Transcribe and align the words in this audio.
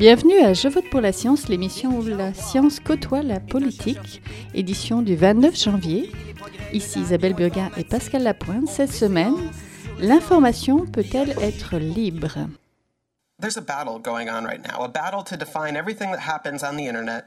Bienvenue 0.00 0.38
à 0.38 0.54
Je 0.54 0.66
vote 0.66 0.88
pour 0.88 1.02
la 1.02 1.12
science, 1.12 1.48
l'émission 1.48 1.98
où 1.98 2.02
la 2.06 2.32
science 2.32 2.80
côtoie 2.80 3.22
la 3.22 3.38
politique, 3.38 4.22
édition 4.54 5.02
du 5.02 5.14
29 5.14 5.54
janvier. 5.54 6.10
Ici 6.72 7.00
Isabelle 7.00 7.34
Burguin 7.34 7.70
et 7.76 7.84
Pascal 7.84 8.22
Lapointe. 8.22 8.66
Cette 8.66 8.92
semaine, 8.92 9.34
l'information 9.98 10.86
peut-elle 10.86 11.32
être 11.42 11.76
libre? 11.76 12.48
There's 13.42 13.58
a 13.58 13.60
battle 13.60 14.00
going 14.02 14.30
on 14.30 14.46
right 14.46 14.66
now, 14.66 14.82
a 14.82 14.88
battle 14.88 15.22
to 15.22 15.36
define 15.36 15.76
everything 15.76 16.10
that 16.12 16.20
happens 16.20 16.64
on 16.64 16.78
the 16.78 16.86
internet 16.88 17.26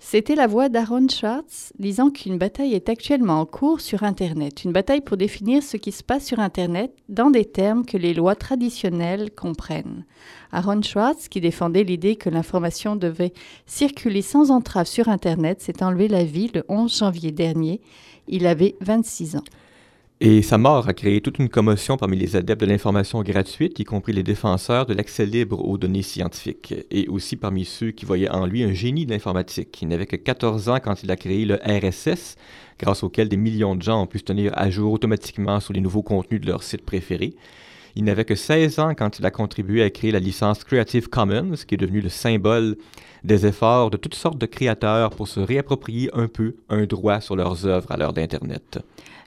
C'était 0.00 0.34
la 0.34 0.46
voix 0.46 0.70
d'Aaron 0.70 1.06
Schwartz 1.06 1.70
disant 1.78 2.08
qu'une 2.08 2.38
bataille 2.38 2.72
est 2.72 2.88
actuellement 2.88 3.40
en 3.40 3.44
cours 3.44 3.82
sur 3.82 4.04
Internet, 4.04 4.64
une 4.64 4.72
bataille 4.72 5.02
pour 5.02 5.18
définir 5.18 5.62
ce 5.62 5.76
qui 5.76 5.92
se 5.92 6.02
passe 6.02 6.24
sur 6.24 6.40
Internet 6.40 6.94
dans 7.10 7.28
des 7.28 7.44
termes 7.44 7.84
que 7.84 7.98
les 7.98 8.14
lois 8.14 8.36
traditionnelles 8.36 9.30
comprennent. 9.32 10.06
Aaron 10.50 10.80
Schwartz, 10.80 11.28
qui 11.28 11.42
défendait 11.42 11.84
l'idée 11.84 12.16
que 12.16 12.30
l'information 12.30 12.96
devait 12.96 13.34
circuler 13.66 14.22
sans 14.22 14.50
entrave 14.50 14.86
sur 14.86 15.10
Internet, 15.10 15.60
s'est 15.60 15.82
enlevé 15.82 16.08
la 16.08 16.24
vie 16.24 16.50
le 16.54 16.64
11 16.70 17.00
janvier 17.00 17.32
dernier. 17.32 17.82
Il 18.28 18.46
avait 18.46 18.76
26 18.80 19.36
ans. 19.36 19.44
Et 20.22 20.42
sa 20.42 20.58
mort 20.58 20.86
a 20.86 20.92
créé 20.92 21.22
toute 21.22 21.38
une 21.38 21.48
commotion 21.48 21.96
parmi 21.96 22.14
les 22.14 22.36
adeptes 22.36 22.60
de 22.60 22.66
l'information 22.66 23.22
gratuite, 23.22 23.78
y 23.78 23.84
compris 23.84 24.12
les 24.12 24.22
défenseurs 24.22 24.84
de 24.84 24.92
l'accès 24.92 25.24
libre 25.24 25.64
aux 25.64 25.78
données 25.78 26.02
scientifiques, 26.02 26.74
et 26.90 27.08
aussi 27.08 27.36
parmi 27.36 27.64
ceux 27.64 27.92
qui 27.92 28.04
voyaient 28.04 28.28
en 28.28 28.44
lui 28.44 28.62
un 28.62 28.74
génie 28.74 29.06
de 29.06 29.12
l'informatique. 29.12 29.80
Il 29.80 29.88
n'avait 29.88 30.04
que 30.04 30.16
14 30.16 30.68
ans 30.68 30.78
quand 30.78 31.02
il 31.02 31.10
a 31.10 31.16
créé 31.16 31.46
le 31.46 31.54
RSS, 31.64 32.36
grâce 32.78 33.02
auquel 33.02 33.30
des 33.30 33.38
millions 33.38 33.74
de 33.74 33.80
gens 33.80 34.02
ont 34.02 34.06
pu 34.06 34.18
se 34.18 34.24
tenir 34.24 34.52
à 34.56 34.68
jour 34.68 34.92
automatiquement 34.92 35.58
sur 35.58 35.72
les 35.72 35.80
nouveaux 35.80 36.02
contenus 36.02 36.42
de 36.42 36.48
leur 36.48 36.62
site 36.62 36.84
préféré. 36.84 37.32
Il 37.96 38.04
n'avait 38.04 38.26
que 38.26 38.34
16 38.34 38.78
ans 38.78 38.94
quand 38.94 39.20
il 39.20 39.24
a 39.24 39.30
contribué 39.30 39.82
à 39.82 39.88
créer 39.88 40.12
la 40.12 40.20
licence 40.20 40.64
Creative 40.64 41.08
Commons, 41.08 41.54
qui 41.66 41.76
est 41.76 41.78
devenue 41.78 42.02
le 42.02 42.10
symbole 42.10 42.76
des 43.24 43.46
efforts 43.46 43.90
de 43.90 43.96
toutes 43.96 44.14
sortes 44.14 44.38
de 44.38 44.46
créateurs 44.46 45.10
pour 45.10 45.28
se 45.28 45.40
réapproprier 45.40 46.10
un 46.12 46.28
peu 46.28 46.56
un 46.68 46.84
droit 46.84 47.22
sur 47.22 47.36
leurs 47.36 47.64
œuvres 47.64 47.90
à 47.90 47.96
l'heure 47.96 48.12
d'Internet. 48.12 48.80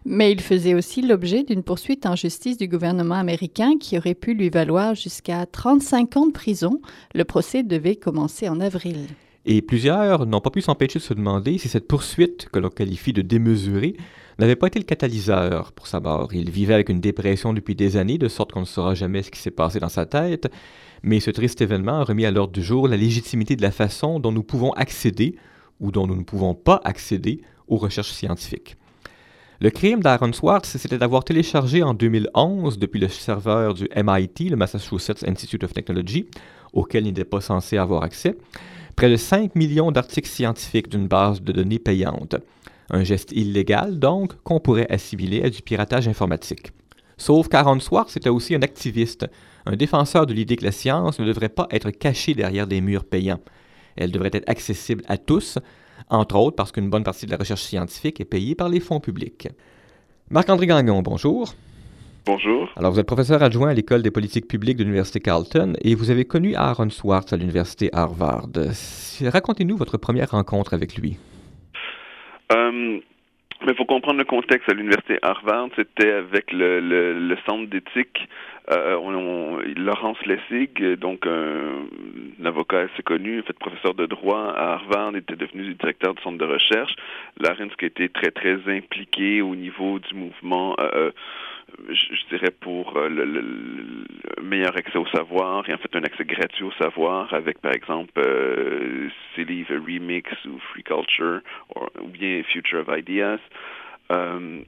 Mais 0.05 0.31
il 0.31 0.41
faisait 0.41 0.73
aussi 0.73 1.01
l'objet 1.01 1.43
d'une 1.43 1.63
poursuite 1.63 2.05
en 2.05 2.15
justice 2.15 2.57
du 2.57 2.67
gouvernement 2.67 3.15
américain 3.15 3.77
qui 3.79 3.97
aurait 3.97 4.15
pu 4.15 4.33
lui 4.33 4.49
valoir 4.49 4.95
jusqu'à 4.95 5.45
35 5.45 6.17
ans 6.17 6.27
de 6.27 6.33
prison. 6.33 6.81
Le 7.13 7.23
procès 7.23 7.63
devait 7.63 7.95
commencer 7.95 8.49
en 8.49 8.59
avril. 8.59 9.07
Et 9.45 9.61
plusieurs 9.61 10.25
n'ont 10.25 10.41
pas 10.41 10.49
pu 10.49 10.61
s'empêcher 10.61 10.99
de 10.99 11.03
se 11.03 11.13
demander 11.13 11.57
si 11.57 11.67
cette 11.67 11.87
poursuite, 11.87 12.47
que 12.51 12.59
l'on 12.59 12.69
qualifie 12.69 13.13
de 13.13 13.21
démesurée, 13.21 13.95
n'avait 14.39 14.55
pas 14.55 14.67
été 14.67 14.79
le 14.79 14.85
catalyseur 14.85 15.71
pour 15.73 15.87
sa 15.87 15.99
mort. 15.99 16.33
Il 16.33 16.49
vivait 16.49 16.73
avec 16.73 16.89
une 16.89 17.01
dépression 17.01 17.53
depuis 17.53 17.75
des 17.75 17.97
années, 17.97 18.17
de 18.17 18.27
sorte 18.27 18.51
qu'on 18.51 18.61
ne 18.61 18.65
saura 18.65 18.95
jamais 18.95 19.21
ce 19.21 19.31
qui 19.31 19.39
s'est 19.39 19.51
passé 19.51 19.79
dans 19.79 19.89
sa 19.89 20.05
tête. 20.05 20.49
Mais 21.01 21.19
ce 21.19 21.31
triste 21.31 21.61
événement 21.61 21.99
a 21.99 22.03
remis 22.03 22.25
à 22.25 22.31
l'ordre 22.31 22.53
du 22.53 22.63
jour 22.63 22.87
la 22.87 22.97
légitimité 22.97 23.55
de 23.55 23.61
la 23.61 23.71
façon 23.71 24.19
dont 24.19 24.31
nous 24.31 24.43
pouvons 24.43 24.71
accéder, 24.73 25.35
ou 25.79 25.91
dont 25.91 26.07
nous 26.07 26.15
ne 26.15 26.23
pouvons 26.23 26.55
pas 26.55 26.81
accéder, 26.83 27.41
aux 27.67 27.77
recherches 27.77 28.11
scientifiques. 28.11 28.77
Le 29.59 29.69
crime 29.69 30.01
d'Aaron 30.01 30.33
Swartz, 30.33 30.77
c'était 30.77 30.97
d'avoir 30.97 31.23
téléchargé 31.23 31.83
en 31.83 31.93
2011, 31.93 32.79
depuis 32.79 32.99
le 32.99 33.07
serveur 33.07 33.73
du 33.73 33.87
MIT, 33.95 34.49
le 34.49 34.55
Massachusetts 34.55 35.23
Institute 35.27 35.63
of 35.63 35.73
Technology, 35.73 36.27
auquel 36.73 37.05
il 37.05 37.09
n'était 37.09 37.23
pas 37.23 37.39
censé 37.39 37.77
avoir 37.77 38.03
accès, 38.03 38.35
près 38.95 39.09
de 39.09 39.15
5 39.15 39.55
millions 39.55 39.91
d'articles 39.91 40.29
scientifiques 40.29 40.89
d'une 40.89 41.07
base 41.07 41.41
de 41.41 41.51
données 41.51 41.79
payante. 41.79 42.35
Un 42.89 43.03
geste 43.03 43.31
illégal, 43.31 43.99
donc, 43.99 44.33
qu'on 44.43 44.59
pourrait 44.59 44.91
assimiler 44.91 45.43
à 45.43 45.49
du 45.49 45.61
piratage 45.61 46.07
informatique. 46.07 46.71
Sauf 47.17 47.47
qu'Aaron 47.47 47.79
Swartz 47.79 48.17
était 48.17 48.29
aussi 48.29 48.55
un 48.55 48.61
activiste, 48.63 49.27
un 49.65 49.75
défenseur 49.75 50.25
de 50.25 50.33
l'idée 50.33 50.57
que 50.57 50.65
la 50.65 50.71
science 50.71 51.19
ne 51.19 51.25
devrait 51.25 51.49
pas 51.49 51.67
être 51.71 51.91
cachée 51.91 52.33
derrière 52.33 52.67
des 52.67 52.81
murs 52.81 53.05
payants. 53.05 53.39
Elle 53.95 54.11
devrait 54.11 54.31
être 54.33 54.49
accessible 54.49 55.03
à 55.07 55.17
tous, 55.17 55.59
entre 56.09 56.35
autres 56.35 56.55
parce 56.55 56.71
qu'une 56.71 56.89
bonne 56.89 57.03
partie 57.03 57.25
de 57.25 57.31
la 57.31 57.37
recherche 57.37 57.61
scientifique 57.61 58.19
est 58.21 58.25
payée 58.25 58.55
par 58.55 58.69
les 58.69 58.79
fonds 58.79 58.99
publics. 58.99 59.47
Marc-André 60.29 60.67
Gagnon, 60.67 61.01
bonjour. 61.01 61.53
Bonjour. 62.25 62.71
Alors, 62.77 62.93
vous 62.93 62.99
êtes 62.99 63.05
professeur 63.05 63.43
adjoint 63.43 63.69
à 63.69 63.73
l'École 63.73 64.01
des 64.01 64.11
politiques 64.11 64.47
publiques 64.47 64.77
de 64.77 64.83
l'Université 64.83 65.19
Carleton 65.19 65.73
et 65.81 65.93
vous 65.93 66.09
avez 66.09 66.23
connu 66.23 66.55
Aaron 66.55 66.89
Swartz 66.89 67.33
à 67.33 67.37
l'Université 67.37 67.89
Harvard. 67.91 68.47
Racontez-nous 69.21 69.75
votre 69.75 69.97
première 69.97 70.31
rencontre 70.31 70.73
avec 70.73 70.95
lui. 70.95 71.17
Euh, 72.53 72.71
mais 73.65 73.71
il 73.71 73.75
faut 73.75 73.85
comprendre 73.85 74.19
le 74.19 74.25
contexte. 74.25 74.69
À 74.69 74.73
l'Université 74.73 75.19
Harvard, 75.21 75.67
c'était 75.75 76.11
avec 76.11 76.51
le, 76.51 76.79
le, 76.79 77.19
le 77.19 77.37
centre 77.45 77.69
d'éthique 77.69 78.27
euh, 78.71 79.73
Laurence 79.75 80.17
Lessig, 80.25 80.81
donc 80.99 81.25
un, 81.27 81.85
avocat 82.45 82.81
assez 82.81 83.03
connu, 83.03 83.41
fait 83.43 83.57
professeur 83.57 83.93
de 83.93 84.05
droit 84.05 84.53
à 84.55 84.73
Harvard, 84.73 85.15
était 85.15 85.35
devenu 85.35 85.73
directeur 85.73 86.13
du 86.13 86.21
centre 86.21 86.37
de 86.37 86.45
recherche. 86.45 86.95
Lawrence 87.39 87.75
qui 87.77 87.85
a 87.85 87.87
été 87.87 88.09
très 88.09 88.31
très 88.31 88.57
impliqué 88.67 89.41
au 89.41 89.55
niveau 89.55 89.99
du 89.99 90.15
mouvement. 90.15 90.75
Euh, 90.79 91.11
je, 91.89 92.15
je, 92.15 92.27
dirais 92.29 92.51
pour 92.51 92.97
euh, 92.97 93.09
le, 93.09 93.25
le, 93.25 93.41
le, 93.41 94.43
meilleur 94.43 94.75
accès 94.77 94.97
au 94.97 95.07
savoir 95.07 95.67
et 95.69 95.73
en 95.73 95.77
fait 95.77 95.95
un 95.95 96.03
accès 96.03 96.25
gratuit 96.25 96.63
au 96.63 96.71
savoir 96.73 97.33
avec 97.33 97.59
par 97.61 97.73
exemple 97.73 98.11
euh, 98.17 99.09
ses 99.35 99.43
livres 99.43 99.75
Remix 99.75 100.29
ou 100.45 100.59
Free 100.71 100.83
Culture 100.83 101.41
ou 102.01 102.07
bien 102.07 102.43
Future 102.43 102.79
of 102.87 102.97
Ideas. 102.97 103.39
Euh, 104.11 104.59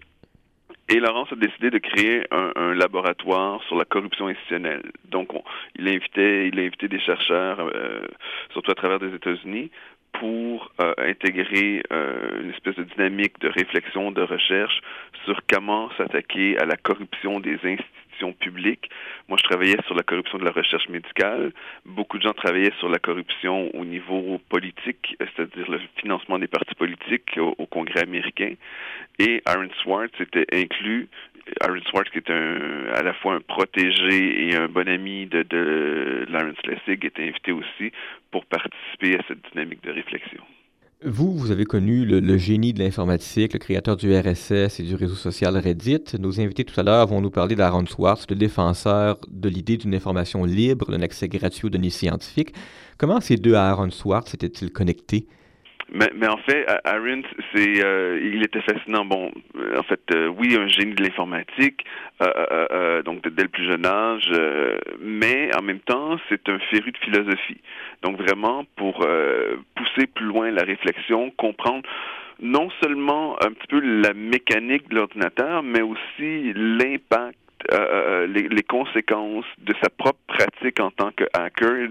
et 0.88 1.00
Laurence 1.00 1.32
a 1.32 1.36
décidé 1.36 1.72
de 1.72 1.80
créer 1.80 2.26
un, 2.32 2.74
laboratoire 2.76 3.64
sur 3.64 3.76
la 3.76 3.86
corruption 3.86 4.28
institutionnelle. 4.28 4.92
Donc, 5.06 5.34
on, 5.34 5.44
il 5.80 5.88
il 5.88 6.60
a 6.60 6.64
invité 6.64 6.88
des 6.88 7.00
chercheurs, 7.00 7.60
euh, 7.60 8.02
surtout 8.52 8.72
à 8.72 8.76
travers 8.76 9.00
des 9.00 9.14
États-Unis, 9.16 9.72
pour 10.20 10.72
euh, 10.80 10.94
intégrer 10.98 11.84
euh, 11.92 12.42
une 12.44 12.52
espèce 12.52 12.76
de 12.76 12.84
dynamique 12.84 13.40
de 13.40 13.50
réflexion, 13.50 14.12
de 14.12 14.22
recherche 14.22 14.82
sur 15.26 15.40
comment 15.52 15.90
s'attaquer 15.98 16.58
à 16.60 16.66
la 16.66 16.78
corruption 16.78 17.40
des 17.40 17.56
institutions 17.64 18.34
publiques. 18.34 18.90
Moi, 19.28 19.38
je 19.42 19.44
travaillais 19.44 19.78
sur 19.88 19.96
la 19.96 20.04
corruption 20.04 20.38
de 20.38 20.46
la 20.46 20.52
recherche 20.52 20.88
médicale. 20.88 21.52
Beaucoup 21.86 22.18
de 22.18 22.24
gens 22.24 22.34
travaillaient 22.34 22.72
sur 22.80 22.90
la 22.90 23.00
corruption 23.00 23.76
au 23.76 23.84
niveau 23.84 24.40
politique, 24.50 25.18
c'est-à-dire 25.20 25.70
le 25.70 25.82
financement 25.98 26.40
des 26.40 26.48
partis 26.48 26.76
politiques 26.76 27.38
au 27.38 27.66
Congrès 27.66 28.04
américain. 28.04 28.54
Et 29.20 29.42
Aaron 29.46 29.70
Swartz 29.82 30.14
était 30.20 30.46
inclus 30.54 31.08
Aaron 31.62 31.82
Swartz, 31.90 32.10
qui 32.12 32.18
est 32.18 32.32
à 32.32 33.04
la 33.04 33.14
fois 33.14 33.36
un 33.36 33.42
protégé 33.42 34.50
et 34.50 34.56
un 34.56 34.68
bon 34.68 34.88
ami 34.88 35.28
de, 35.28 35.44
de 35.44 36.26
Lawrence 36.30 36.58
Lessig, 36.66 37.06
était 37.06 37.24
invité 37.24 37.52
aussi 37.52 37.92
pour 38.32 38.46
participer 38.46 39.18
à 39.18 39.24
cette 39.28 39.40
dynamique 39.52 39.84
de 39.84 39.92
réflexion. 39.92 40.42
Vous, 41.04 41.38
vous 41.38 41.52
avez 41.52 41.66
connu 41.66 42.04
le, 42.06 42.20
le 42.20 42.38
génie 42.38 42.74
de 42.74 42.80
l'informatique, 42.80 43.54
le 43.54 43.60
créateur 43.60 43.96
du 43.96 44.12
RSS 44.18 44.80
et 44.80 44.84
du 44.84 44.96
réseau 44.96 45.14
social 45.14 45.56
Reddit. 45.56 46.04
Nos 46.20 46.40
invités 46.40 46.64
tout 46.64 46.80
à 46.80 46.84
l'heure 46.84 47.06
vont 47.06 47.22
nous 47.22 47.30
parler 47.30 47.56
d'Aaron 47.56 47.86
Swartz, 47.86 48.26
le 48.30 48.36
défenseur 48.36 49.20
de 49.30 49.50
l'idée 49.50 49.78
d'une 49.78 49.94
information 49.94 50.46
libre, 50.46 50.90
d'un 50.90 51.04
accès 51.04 51.28
gratuit 51.28 51.68
aux 51.68 51.70
données 51.70 51.92
scientifiques. 51.92 52.56
Comment 52.98 53.22
ces 53.22 53.36
deux 53.36 53.54
Aaron 53.54 53.92
Swartz 53.92 54.34
étaient-ils 54.34 54.72
connectés? 54.72 55.28
Mais, 55.92 56.10
mais, 56.16 56.28
en 56.28 56.38
fait, 56.38 56.66
Aaron, 56.84 57.22
c'est, 57.54 57.84
euh, 57.84 58.20
il 58.22 58.44
était 58.44 58.62
fascinant. 58.62 59.06
Bon, 59.06 59.32
en 59.78 59.84
fait, 59.84 60.02
euh, 60.14 60.28
oui, 60.28 60.58
un 60.60 60.68
génie 60.68 60.96
de 60.96 61.04
l'informatique, 61.04 61.86
euh, 62.22 62.32
euh 62.72 63.04
donc 63.04 63.28
dès 63.28 63.44
le 63.44 63.50
plus 63.50 63.66
jeune 63.70 63.86
âge, 63.86 64.32
mais 65.00 65.56
en 65.56 65.62
même 65.62 65.80
temps, 65.80 66.18
c'est 66.28 66.50
un 66.50 66.58
féru 66.72 66.92
de 66.92 66.98
philosophie. 66.98 67.62
Donc 68.02 68.18
vraiment, 68.18 68.66
pour 68.78 69.06
pousser 69.76 70.08
plus 70.08 70.26
loin 70.26 70.50
la 70.50 70.64
réflexion, 70.64 71.32
comprendre 71.32 71.88
non 72.40 72.70
seulement 72.82 73.36
un 73.44 73.52
petit 73.52 73.68
peu 73.68 73.80
la 73.80 74.14
mécanique 74.14 74.90
de 74.90 74.96
l'ordinateur, 74.96 75.62
mais 75.64 75.82
aussi 75.82 76.54
l'impact 76.54 77.38
euh, 77.72 78.28
les, 78.28 78.48
les, 78.50 78.64
conséquences 78.64 79.46
de 79.60 79.74
sa 79.82 79.90
propre 79.90 80.20
pratique 80.28 80.80
en 80.80 80.92
tant 80.92 81.12
que 81.12 81.24
hacker. 81.34 81.88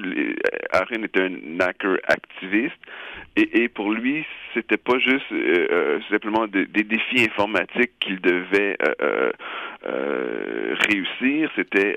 Aaron 0.73 1.03
était 1.05 1.23
un 1.23 1.61
hacker 1.61 1.99
activiste 2.07 2.79
et, 3.37 3.69
pour 3.69 3.91
lui, 3.91 4.25
c'était 4.53 4.77
pas 4.77 4.99
juste 4.99 5.25
euh, 5.33 5.67
euh 5.71 6.01
simplement 6.09 6.47
des, 6.47 6.67
défis 6.67 7.25
informatiques 7.25 7.91
qu'il 7.99 8.21
devait 8.21 8.77
euh, 9.03 9.33
euh 9.87 10.75
réussir. 10.89 11.51
C'était, 11.57 11.97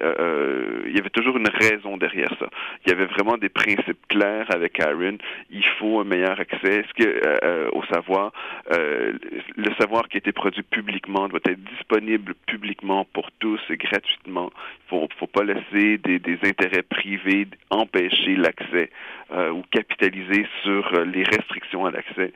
il 0.88 0.96
y 0.96 1.00
avait 1.00 1.10
toujours 1.10 1.38
une 1.38 1.50
raison 1.50 1.98
derrière 1.98 2.34
ça. 2.40 2.50
Il 2.86 2.90
y 2.90 2.94
avait 2.94 3.06
vraiment 3.06 3.38
des 3.38 3.50
principes 3.50 4.08
clairs 4.08 4.48
avec 4.50 4.80
Aaron. 4.80 5.18
Il 5.52 5.66
faut 5.80 6.00
un 6.00 6.04
meilleur 6.04 6.40
accès 6.40 6.84
ce 6.88 6.94
que, 6.94 7.70
au 7.72 7.84
savoir. 7.86 8.32
le 8.70 9.74
savoir 9.80 10.08
qui 10.10 10.18
a 10.18 10.20
été 10.20 10.32
produit 10.32 10.64
publiquement 10.64 11.28
doit 11.28 11.40
être 11.48 11.64
disponible 11.76 12.34
publiquement 12.46 13.06
pour 13.14 13.30
tous 13.40 13.60
gratuitement. 13.76 14.52
Il 14.56 14.90
faut, 14.90 15.08
faut 15.20 15.28
pas 15.28 15.44
laisser 15.44 15.98
des, 15.98 16.40
intérêts 16.44 16.84
privés 16.84 17.48
empêcher 17.70 18.36
l'accès 18.36 18.90
euh, 19.32 19.52
ou 19.52 19.64
capitaliser 19.72 20.46
sur 20.64 20.92
les 21.06 21.24
restrictions 21.24 21.86
à 21.86 21.92
l'accès. 21.92 22.32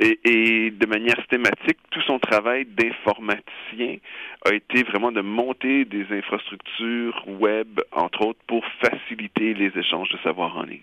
Et, 0.00 0.72
de 0.72 0.86
manière 0.86 1.16
systématique, 1.18 1.78
tout 1.90 2.00
son 2.02 2.18
travail 2.18 2.66
d'informaticien 2.66 3.98
a 4.44 4.52
été 4.52 4.82
vraiment 4.82 5.12
de 5.12 5.20
monter 5.20 5.84
des 5.84 6.04
infrastructures 6.10 7.24
web, 7.28 7.80
entre 7.92 8.26
autres, 8.26 8.40
pour 8.48 8.64
faciliter 8.82 9.54
les 9.54 9.70
échanges 9.78 10.08
de 10.10 10.18
savoir 10.18 10.56
en 10.56 10.64
ligne. 10.64 10.80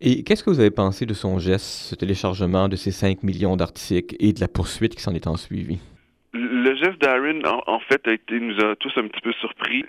Et 0.00 0.22
qu'est-ce 0.22 0.42
que 0.42 0.50
vous 0.50 0.60
avez 0.60 0.70
pensé 0.70 1.04
de 1.04 1.14
son 1.14 1.38
geste, 1.38 1.66
ce 1.66 1.94
téléchargement 1.94 2.68
de 2.68 2.76
ces 2.76 2.90
5 2.90 3.22
millions 3.22 3.56
d'articles 3.56 4.16
et 4.18 4.32
de 4.32 4.40
la 4.40 4.48
poursuite 4.48 4.94
qui 4.94 5.02
s'en 5.02 5.14
est 5.14 5.26
ensuivie? 5.26 5.78
Le 6.34 6.74
geste 6.74 7.00
d'Aaron, 7.00 7.42
en, 7.66 7.78
fait, 7.80 8.06
a 8.08 8.12
été, 8.12 8.40
nous 8.40 8.58
a 8.60 8.74
tous 8.76 8.92
un 8.96 9.06
petit 9.06 9.20
peu 9.20 9.32
surpris 9.34 9.84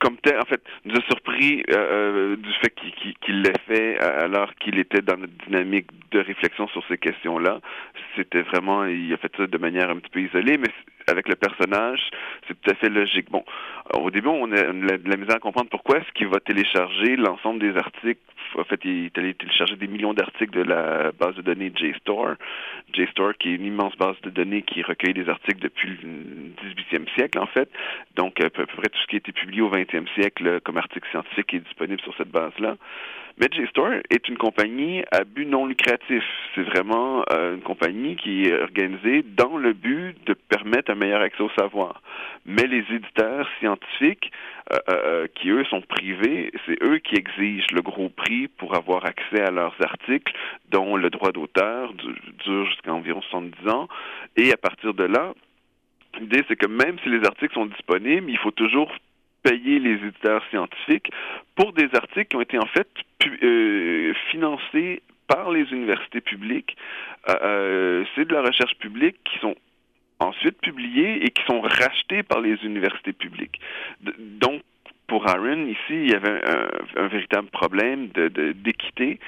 comme 0.00 0.16
tel, 0.18 0.38
en 0.38 0.44
fait, 0.44 0.60
nous 0.84 0.94
a 0.96 1.00
surpris 1.02 1.62
euh, 1.70 1.76
euh, 1.76 2.36
du 2.36 2.52
fait 2.54 2.74
qu'il 3.20 3.42
l'ait 3.42 3.58
fait 3.66 3.98
alors 4.00 4.54
qu'il 4.56 4.78
était 4.78 5.02
dans 5.02 5.16
notre 5.16 5.32
dynamique 5.46 5.86
de 6.10 6.18
réflexion 6.18 6.68
sur 6.68 6.84
ces 6.88 6.98
questions-là. 6.98 7.60
C'était 8.16 8.42
vraiment, 8.42 8.84
il 8.84 9.12
a 9.12 9.16
fait 9.16 9.32
ça 9.36 9.46
de 9.46 9.58
manière 9.58 9.90
un 9.90 9.96
petit 9.96 10.10
peu 10.10 10.20
isolée, 10.20 10.58
mais 10.58 10.68
avec 11.06 11.28
le 11.28 11.36
personnage, 11.36 12.00
c'est 12.46 12.60
tout 12.60 12.70
à 12.70 12.74
fait 12.74 12.88
logique. 12.88 13.30
Bon, 13.30 13.44
au 13.94 14.10
début, 14.10 14.28
on 14.28 14.50
a 14.52 14.62
de 14.62 15.08
la 15.08 15.16
misère 15.16 15.36
à 15.36 15.40
comprendre 15.40 15.70
pourquoi 15.70 15.98
est-ce 15.98 16.12
qu'il 16.12 16.28
va 16.28 16.40
télécharger 16.40 17.16
l'ensemble 17.16 17.60
des 17.60 17.76
articles. 17.76 18.20
En 18.56 18.64
fait, 18.64 18.80
il 18.84 19.06
est 19.06 19.18
allé 19.18 19.34
télécharger 19.34 19.76
des 19.76 19.86
millions 19.86 20.14
d'articles 20.14 20.54
de 20.54 20.62
la 20.62 21.12
base 21.12 21.34
de 21.34 21.42
données 21.42 21.72
JSTOR. 21.74 22.34
JSTOR, 22.92 23.34
qui 23.38 23.50
est 23.50 23.54
une 23.54 23.66
immense 23.66 23.96
base 23.96 24.20
de 24.22 24.30
données 24.30 24.62
qui 24.62 24.82
recueille 24.82 25.14
des 25.14 25.28
articles 25.28 25.60
depuis 25.60 25.88
le 25.88 26.52
18e 26.70 27.12
siècle, 27.14 27.38
en 27.38 27.46
fait. 27.46 27.70
Donc, 28.16 28.40
à 28.40 28.50
peu 28.50 28.66
près 28.66 28.88
tout 28.88 28.98
ce 29.00 29.06
qui 29.06 29.16
a 29.16 29.18
été 29.18 29.32
publié 29.32 29.62
au 29.62 29.70
20e 29.70 30.08
siècle 30.14 30.60
comme 30.60 30.76
article 30.76 31.08
scientifique 31.10 31.54
est 31.54 31.60
disponible 31.60 32.00
sur 32.00 32.14
cette 32.16 32.30
base-là. 32.30 32.76
Mais 33.38 33.48
JSTOR 33.50 33.94
est 34.10 34.28
une 34.28 34.38
compagnie 34.38 35.02
à 35.10 35.24
but 35.24 35.44
non 35.44 35.66
lucratif. 35.66 36.22
C'est 36.54 36.62
vraiment 36.62 37.24
euh, 37.32 37.56
une 37.56 37.62
compagnie 37.62 38.14
qui 38.14 38.44
est 38.44 38.62
organisée 38.62 39.24
dans 39.24 39.56
le 39.56 39.72
but 39.72 40.14
de 40.26 40.34
permettre 40.34 40.92
un 40.92 40.94
meilleur 40.94 41.20
accès 41.20 41.42
au 41.42 41.50
savoir. 41.58 42.00
Mais 42.46 42.66
les 42.66 42.84
éditeurs 42.94 43.48
scientifiques, 43.58 44.30
euh, 44.72 44.78
euh, 44.88 45.26
qui 45.34 45.50
eux 45.50 45.64
sont 45.64 45.80
privés, 45.80 46.52
c'est 46.64 46.80
eux 46.82 46.98
qui 46.98 47.16
exigent 47.16 47.66
le 47.72 47.82
gros 47.82 48.08
prix 48.08 48.46
pour 48.46 48.76
avoir 48.76 49.04
accès 49.04 49.40
à 49.40 49.50
leurs 49.50 49.74
articles, 49.80 50.32
dont 50.70 50.96
le 50.96 51.10
droit 51.10 51.32
d'auteur 51.32 51.92
dure 51.92 52.66
jusqu'à 52.66 52.92
environ 52.92 53.20
70 53.20 53.68
ans. 53.68 53.88
Et 54.36 54.52
à 54.52 54.56
partir 54.56 54.94
de 54.94 55.04
là, 55.04 55.34
L'idée, 56.20 56.44
c'est 56.48 56.56
que 56.56 56.66
même 56.66 56.96
si 57.02 57.08
les 57.08 57.24
articles 57.26 57.54
sont 57.54 57.66
disponibles, 57.66 58.30
il 58.30 58.38
faut 58.38 58.50
toujours 58.50 58.92
payer 59.44 59.78
les 59.78 59.94
éditeurs 59.94 60.42
scientifiques 60.50 61.10
pour 61.54 61.72
des 61.72 61.88
articles 61.94 62.28
qui 62.30 62.36
ont 62.36 62.40
été 62.40 62.58
en 62.58 62.66
fait 62.66 62.88
euh, 63.42 64.12
financés 64.30 65.02
par 65.28 65.52
les 65.52 65.70
universités 65.70 66.20
publiques. 66.20 66.76
Euh, 67.28 67.34
euh, 67.42 68.04
c'est 68.14 68.26
de 68.26 68.34
la 68.34 68.42
recherche 68.42 68.74
publique 68.78 69.16
qui 69.24 69.38
sont 69.38 69.54
ensuite 70.18 70.58
publiés 70.60 71.24
et 71.24 71.30
qui 71.30 71.42
sont 71.44 71.60
rachetés 71.60 72.22
par 72.22 72.40
les 72.40 72.56
universités 72.64 73.12
publiques. 73.12 73.60
donc, 74.18 74.62
pour 75.06 75.28
Aaron, 75.28 75.66
ici, 75.66 75.78
il 75.90 76.10
y 76.10 76.14
avait 76.14 76.40
un, 76.96 77.08
véritable 77.08 77.48
problème 77.48 78.08
d'équité, 78.08 79.18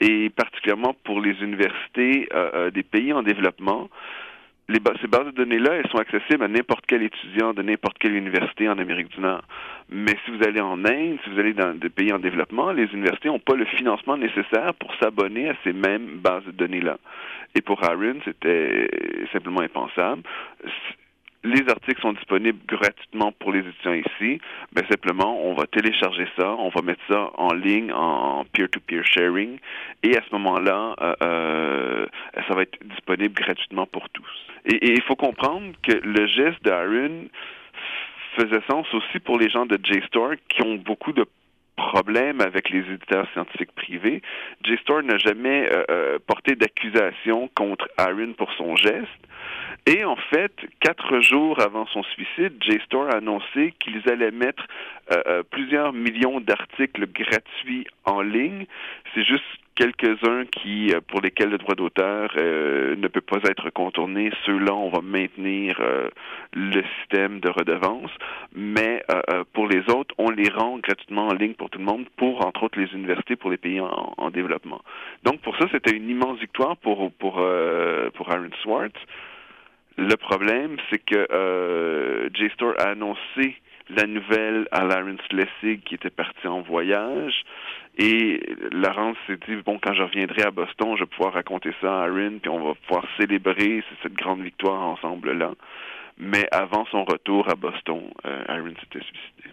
de, 0.00 0.06
et 0.06 0.30
particulièrement 0.30 0.96
pour 1.04 1.20
les 1.20 1.34
universités 1.42 2.26
des 2.72 2.82
pays 2.82 3.12
en 3.12 3.22
développement 3.22 3.90
les 4.68 4.80
ces 5.00 5.06
bases 5.06 5.26
de 5.26 5.30
données-là, 5.30 5.74
elles 5.74 5.88
sont 5.90 5.98
accessibles 5.98 6.42
à 6.42 6.48
n'importe 6.48 6.84
quel 6.86 7.02
étudiant 7.02 7.54
de 7.54 7.62
n'importe 7.62 7.98
quelle 7.98 8.14
université 8.14 8.68
en 8.68 8.78
Amérique 8.78 9.08
du 9.14 9.20
Nord. 9.20 9.42
Mais 9.88 10.16
si 10.24 10.30
vous 10.32 10.42
allez 10.42 10.60
en 10.60 10.84
Inde, 10.84 11.18
si 11.22 11.30
vous 11.30 11.38
allez 11.38 11.52
dans 11.52 11.74
des 11.74 11.88
pays 11.88 12.12
en 12.12 12.18
développement, 12.18 12.72
les 12.72 12.92
universités 12.92 13.28
n'ont 13.28 13.38
pas 13.38 13.54
le 13.54 13.64
financement 13.64 14.16
nécessaire 14.16 14.74
pour 14.74 14.92
s'abonner 14.96 15.48
à 15.48 15.54
ces 15.62 15.72
mêmes 15.72 16.18
bases 16.18 16.44
de 16.44 16.52
données-là. 16.52 16.98
Et 17.54 17.60
pour 17.60 17.82
Aaron, 17.84 18.16
c'était 18.24 18.88
simplement 19.32 19.60
impensable 19.60 20.22
les 21.46 21.68
articles 21.68 22.00
sont 22.00 22.12
disponibles 22.12 22.58
gratuitement 22.66 23.32
pour 23.32 23.52
les 23.52 23.60
étudiants 23.60 23.92
ici. 23.92 24.40
Ben 24.72 24.84
simplement, 24.90 25.40
on 25.44 25.54
va 25.54 25.66
télécharger 25.66 26.26
ça, 26.38 26.54
on 26.58 26.68
va 26.68 26.82
mettre 26.82 27.02
ça 27.08 27.30
en 27.36 27.52
ligne 27.52 27.92
en 27.92 28.44
peer-to-peer 28.52 29.04
sharing, 29.04 29.58
et 30.02 30.16
à 30.16 30.22
ce 30.22 30.34
moment-là, 30.34 30.96
euh, 31.00 31.14
euh, 31.22 32.06
ça 32.48 32.54
va 32.54 32.62
être 32.62 32.78
disponible 32.84 33.34
gratuitement 33.34 33.86
pour 33.86 34.08
tous. 34.10 34.46
Et 34.66 34.92
il 34.92 35.02
faut 35.02 35.16
comprendre 35.16 35.72
que 35.82 35.92
le 35.92 36.26
geste 36.26 36.62
d'Aaron 36.64 37.28
faisait 38.36 38.62
sens 38.68 38.86
aussi 38.92 39.20
pour 39.20 39.38
les 39.38 39.48
gens 39.48 39.66
de 39.66 39.78
JSTOR 39.82 40.34
qui 40.48 40.62
ont 40.62 40.74
beaucoup 40.74 41.12
de 41.12 41.24
problèmes 41.76 42.40
avec 42.40 42.70
les 42.70 42.80
éditeurs 42.80 43.28
scientifiques 43.32 43.72
privés. 43.72 44.22
JSTOR 44.64 45.02
n'a 45.02 45.18
jamais 45.18 45.68
euh, 45.90 46.18
porté 46.26 46.56
d'accusation 46.56 47.48
contre 47.54 47.88
Aaron 47.96 48.32
pour 48.36 48.52
son 48.54 48.76
geste. 48.76 49.06
Et 49.86 50.04
en 50.04 50.16
fait, 50.16 50.52
quatre 50.80 51.20
jours 51.20 51.60
avant 51.60 51.86
son 51.86 52.02
suicide, 52.02 52.54
JSTOR 52.60 53.08
a 53.08 53.18
annoncé 53.18 53.72
qu'ils 53.78 54.02
allaient 54.10 54.32
mettre 54.32 54.66
euh, 55.12 55.22
euh, 55.28 55.42
plusieurs 55.48 55.92
millions 55.92 56.40
d'articles 56.40 57.06
gratuits 57.06 57.86
en 58.04 58.20
ligne. 58.20 58.66
C'est 59.14 59.22
juste 59.22 59.44
quelques-uns 59.76 60.44
qui, 60.46 60.92
euh, 60.92 61.00
pour 61.06 61.20
lesquels 61.20 61.50
le 61.50 61.58
droit 61.58 61.74
d'auteur 61.74 62.32
ne 62.36 63.08
peut 63.08 63.20
pas 63.20 63.38
être 63.44 63.70
contourné. 63.70 64.30
Ceux-là, 64.44 64.74
on 64.74 64.88
va 64.88 65.00
maintenir 65.00 65.80
le 66.52 66.82
système 66.98 67.40
de 67.40 67.48
redevance. 67.48 68.10
Mais 68.54 69.02
pour 69.52 69.68
les 69.68 69.88
autres, 69.90 70.14
on 70.18 70.30
les 70.30 70.48
rend 70.48 70.78
gratuitement 70.78 71.28
en 71.28 71.34
ligne 71.34 71.54
pour 71.54 71.70
tout 71.70 71.78
le 71.78 71.84
monde, 71.84 72.06
pour 72.16 72.44
entre 72.44 72.64
autres 72.64 72.78
les 72.78 72.92
universités, 72.92 73.36
pour 73.36 73.50
les 73.50 73.56
pays 73.56 73.80
en, 73.80 74.14
en 74.16 74.30
développement. 74.30 74.80
Donc 75.24 75.40
pour 75.40 75.56
ça, 75.58 75.66
c'était 75.70 75.94
une 75.96 76.08
immense 76.08 76.38
victoire 76.38 76.76
pour 76.78 77.12
pour 77.12 77.34
pour 78.14 78.30
Aaron 78.30 78.50
Swartz. 78.62 78.96
Le 79.98 80.16
problème, 80.16 80.76
c'est 80.90 80.98
que 80.98 81.26
euh, 81.32 82.28
JSTOR 82.34 82.74
a 82.78 82.90
annoncé 82.90 83.56
la 83.88 84.06
nouvelle 84.06 84.68
à 84.70 84.84
Lawrence 84.84 85.22
Lessig 85.30 85.82
qui 85.84 85.94
était 85.94 86.10
parti 86.10 86.46
en 86.46 86.60
voyage. 86.60 87.44
Et 87.98 88.40
Laurence 88.72 89.16
s'est 89.26 89.38
dit, 89.48 89.56
bon, 89.64 89.78
quand 89.82 89.94
je 89.94 90.02
reviendrai 90.02 90.42
à 90.42 90.50
Boston, 90.50 90.96
je 90.96 91.04
vais 91.04 91.10
pouvoir 91.10 91.32
raconter 91.32 91.70
ça 91.80 92.02
à 92.02 92.04
Aaron, 92.06 92.38
puis 92.40 92.50
on 92.50 92.62
va 92.62 92.74
pouvoir 92.86 93.04
célébrer 93.18 93.82
cette 94.02 94.12
grande 94.12 94.42
victoire 94.42 94.82
ensemble-là. 94.82 95.52
Mais 96.18 96.46
avant 96.50 96.84
son 96.90 97.04
retour 97.04 97.48
à 97.48 97.54
Boston, 97.54 98.02
euh, 98.26 98.44
Aaron 98.48 98.74
s'était 98.80 99.04
suicidé. 99.04 99.50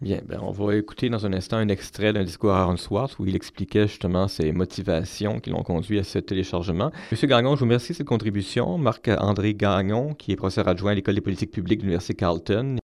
Bien, 0.00 0.20
ben 0.24 0.38
on 0.40 0.52
va 0.52 0.76
écouter 0.76 1.10
dans 1.10 1.26
un 1.26 1.32
instant 1.32 1.56
un 1.56 1.68
extrait 1.68 2.12
d'un 2.12 2.22
discours 2.22 2.52
à 2.52 2.60
Aaron 2.60 2.76
Swartz 2.76 3.18
où 3.18 3.26
il 3.26 3.34
expliquait 3.34 3.88
justement 3.88 4.28
ses 4.28 4.52
motivations 4.52 5.40
qui 5.40 5.50
l'ont 5.50 5.64
conduit 5.64 5.98
à 5.98 6.04
ce 6.04 6.20
téléchargement. 6.20 6.92
Monsieur 7.10 7.26
Gagnon, 7.26 7.56
je 7.56 7.60
vous 7.60 7.64
remercie 7.64 7.92
de 7.92 7.96
cette 7.96 8.06
contribution. 8.06 8.78
Marc-André 8.78 9.54
Gagnon, 9.54 10.14
qui 10.14 10.30
est 10.30 10.36
professeur 10.36 10.68
adjoint 10.68 10.92
à 10.92 10.94
l'École 10.94 11.16
des 11.16 11.20
politiques 11.20 11.50
publiques 11.50 11.80
de 11.80 11.84
l'Université 11.84 12.14
Carleton. 12.14 12.76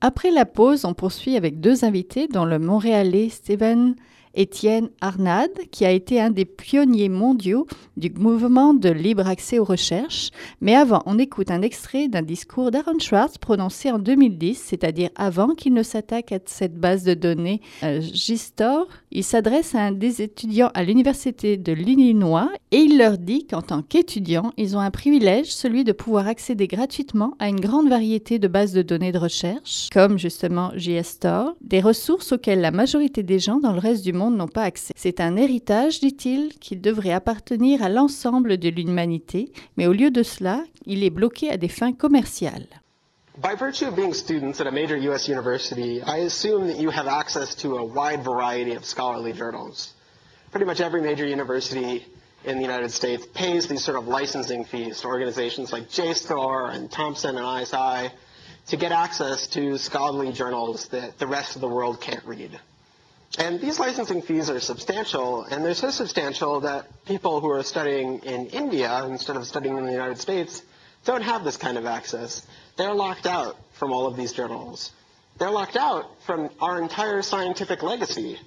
Après 0.00 0.30
la 0.30 0.46
pause, 0.46 0.84
on 0.84 0.94
poursuit 0.94 1.36
avec 1.36 1.60
deux 1.60 1.84
invités, 1.84 2.28
dont 2.28 2.44
le 2.44 2.60
Montréalais 2.60 3.30
Steven 3.30 3.96
Étienne 4.34 4.90
Arnade, 5.00 5.50
qui 5.70 5.84
a 5.84 5.90
été 5.90 6.20
un 6.20 6.30
des 6.30 6.44
pionniers 6.44 7.08
mondiaux 7.08 7.66
du 7.96 8.10
mouvement 8.10 8.74
de 8.74 8.88
libre 8.88 9.26
accès 9.26 9.58
aux 9.58 9.64
recherches. 9.64 10.30
Mais 10.60 10.74
avant, 10.74 11.02
on 11.06 11.18
écoute 11.18 11.50
un 11.50 11.62
extrait 11.62 12.08
d'un 12.08 12.22
discours 12.22 12.70
d'Aaron 12.70 12.98
Schwartz 12.98 13.38
prononcé 13.38 13.90
en 13.90 13.98
2010, 13.98 14.54
c'est-à-dire 14.54 15.10
avant 15.16 15.54
qu'il 15.54 15.74
ne 15.74 15.82
s'attaque 15.82 16.32
à 16.32 16.38
cette 16.46 16.78
base 16.78 17.04
de 17.04 17.14
données 17.14 17.60
euh, 17.82 18.00
Gistor. 18.00 18.86
Il 19.12 19.24
s'adresse 19.24 19.74
à 19.74 19.80
un 19.80 19.90
des 19.90 20.22
étudiants 20.22 20.70
à 20.72 20.84
l'Université 20.84 21.56
de 21.56 21.72
l'Illinois 21.72 22.48
et 22.70 22.76
il 22.76 22.96
leur 22.96 23.18
dit 23.18 23.44
qu'en 23.44 23.60
tant 23.60 23.82
qu'étudiants, 23.82 24.52
ils 24.56 24.76
ont 24.76 24.80
un 24.80 24.92
privilège, 24.92 25.52
celui 25.52 25.82
de 25.82 25.90
pouvoir 25.90 26.28
accéder 26.28 26.68
gratuitement 26.68 27.34
à 27.40 27.48
une 27.48 27.58
grande 27.58 27.88
variété 27.88 28.38
de 28.38 28.46
bases 28.46 28.72
de 28.72 28.82
données 28.82 29.10
de 29.10 29.18
recherche, 29.18 29.88
comme 29.92 30.16
justement 30.16 30.70
JSTOR, 30.76 31.56
des 31.60 31.80
ressources 31.80 32.30
auxquelles 32.30 32.60
la 32.60 32.70
majorité 32.70 33.24
des 33.24 33.40
gens 33.40 33.58
dans 33.58 33.72
le 33.72 33.80
reste 33.80 34.04
du 34.04 34.12
monde 34.12 34.36
n'ont 34.36 34.46
pas 34.46 34.62
accès. 34.62 34.94
C'est 34.96 35.20
un 35.20 35.36
héritage, 35.36 35.98
dit-il, 35.98 36.50
qui 36.60 36.76
devrait 36.76 37.10
appartenir 37.10 37.82
à 37.82 37.88
l'ensemble 37.88 38.58
de 38.58 38.68
l'humanité, 38.68 39.50
mais 39.76 39.88
au 39.88 39.92
lieu 39.92 40.12
de 40.12 40.22
cela, 40.22 40.62
il 40.86 41.02
est 41.02 41.10
bloqué 41.10 41.50
à 41.50 41.56
des 41.56 41.66
fins 41.66 41.92
commerciales. 41.92 42.79
By 43.40 43.54
virtue 43.54 43.86
of 43.86 43.96
being 43.96 44.12
students 44.12 44.60
at 44.60 44.66
a 44.66 44.70
major 44.70 44.98
U.S. 44.98 45.26
university, 45.26 46.02
I 46.02 46.18
assume 46.18 46.66
that 46.66 46.76
you 46.76 46.90
have 46.90 47.06
access 47.06 47.54
to 47.56 47.78
a 47.78 47.84
wide 47.84 48.22
variety 48.22 48.74
of 48.74 48.84
scholarly 48.84 49.32
journals. 49.32 49.94
Pretty 50.50 50.66
much 50.66 50.82
every 50.82 51.00
major 51.00 51.26
university 51.26 52.04
in 52.44 52.56
the 52.56 52.62
United 52.62 52.90
States 52.90 53.24
pays 53.32 53.66
these 53.66 53.82
sort 53.82 53.96
of 53.96 54.06
licensing 54.06 54.66
fees 54.66 55.00
to 55.00 55.06
organizations 55.06 55.72
like 55.72 55.88
JSTOR 55.88 56.74
and 56.74 56.90
Thompson 56.90 57.38
and 57.38 57.62
ISI 57.62 58.14
to 58.66 58.76
get 58.76 58.92
access 58.92 59.46
to 59.48 59.78
scholarly 59.78 60.32
journals 60.32 60.88
that 60.88 61.18
the 61.18 61.26
rest 61.26 61.54
of 61.54 61.62
the 61.62 61.68
world 61.68 61.98
can't 61.98 62.24
read. 62.26 62.60
And 63.38 63.58
these 63.58 63.78
licensing 63.78 64.20
fees 64.20 64.50
are 64.50 64.60
substantial, 64.60 65.44
and 65.44 65.64
they're 65.64 65.72
so 65.72 65.90
substantial 65.90 66.60
that 66.60 66.88
people 67.06 67.40
who 67.40 67.48
are 67.50 67.62
studying 67.62 68.18
in 68.18 68.48
India 68.48 69.02
instead 69.06 69.36
of 69.36 69.46
studying 69.46 69.78
in 69.78 69.86
the 69.86 69.92
United 69.92 70.18
States 70.18 70.62
don't 71.04 71.22
have 71.22 71.44
this 71.44 71.56
kind 71.56 71.78
of 71.78 71.86
access. 71.86 72.46
They're 72.80 72.94
locked 72.94 73.26
out 73.26 73.58
from 73.72 73.92
all 73.92 74.06
of 74.06 74.16
these 74.16 74.32
journals. 74.32 74.90
They're 75.36 75.50
locked 75.50 75.76
out 75.76 76.06
from 76.24 76.48
our 76.62 76.80
entire 76.80 77.20
scientific 77.20 77.82
legacy. 77.82 78.38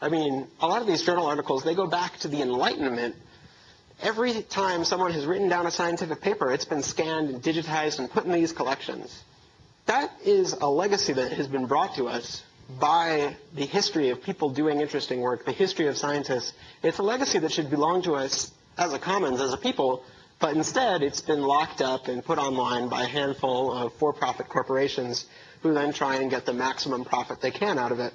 I 0.00 0.08
mean, 0.08 0.46
a 0.60 0.68
lot 0.68 0.80
of 0.80 0.86
these 0.86 1.02
journal 1.02 1.26
articles, 1.26 1.64
they 1.64 1.74
go 1.74 1.88
back 1.88 2.16
to 2.20 2.28
the 2.28 2.40
Enlightenment, 2.40 3.16
Every 4.02 4.42
time 4.42 4.84
someone 4.84 5.12
has 5.12 5.26
written 5.26 5.48
down 5.48 5.66
a 5.66 5.70
scientific 5.70 6.22
paper, 6.22 6.52
it's 6.52 6.64
been 6.64 6.82
scanned 6.82 7.28
and 7.28 7.42
digitized 7.42 7.98
and 7.98 8.08
put 8.10 8.24
in 8.24 8.32
these 8.32 8.52
collections. 8.52 9.22
That 9.86 10.10
is 10.24 10.52
a 10.54 10.70
legacy 10.70 11.12
that 11.12 11.32
has 11.32 11.48
been 11.48 11.66
brought 11.66 11.96
to 11.96 12.06
us 12.06 12.42
by 12.78 13.36
the 13.54 13.66
history 13.66 14.08
of 14.08 14.22
people 14.22 14.50
doing 14.50 14.80
interesting 14.80 15.20
work, 15.20 15.44
the 15.44 15.52
history 15.52 15.88
of 15.88 15.98
scientists. 15.98 16.54
It's 16.82 16.98
a 16.98 17.02
legacy 17.02 17.40
that 17.40 17.52
should 17.52 17.68
belong 17.68 18.02
to 18.02 18.14
us 18.14 18.52
as 18.78 18.94
a 18.94 18.98
commons, 18.98 19.40
as 19.40 19.52
a 19.52 19.58
people, 19.58 20.02
but 20.40 20.56
instead 20.56 21.02
it's 21.02 21.20
been 21.20 21.42
locked 21.42 21.80
up 21.80 22.08
and 22.08 22.24
put 22.24 22.38
online 22.38 22.88
by 22.88 23.02
a 23.02 23.06
handful 23.06 23.72
of 23.72 23.92
for-profit 23.94 24.48
corporations 24.48 25.26
who 25.62 25.74
then 25.74 25.92
try 25.92 26.16
and 26.16 26.30
get 26.30 26.46
the 26.46 26.52
maximum 26.52 27.04
profit 27.04 27.40
they 27.40 27.50
can 27.50 27.78
out 27.78 27.92
of 27.92 28.00
it. 28.00 28.12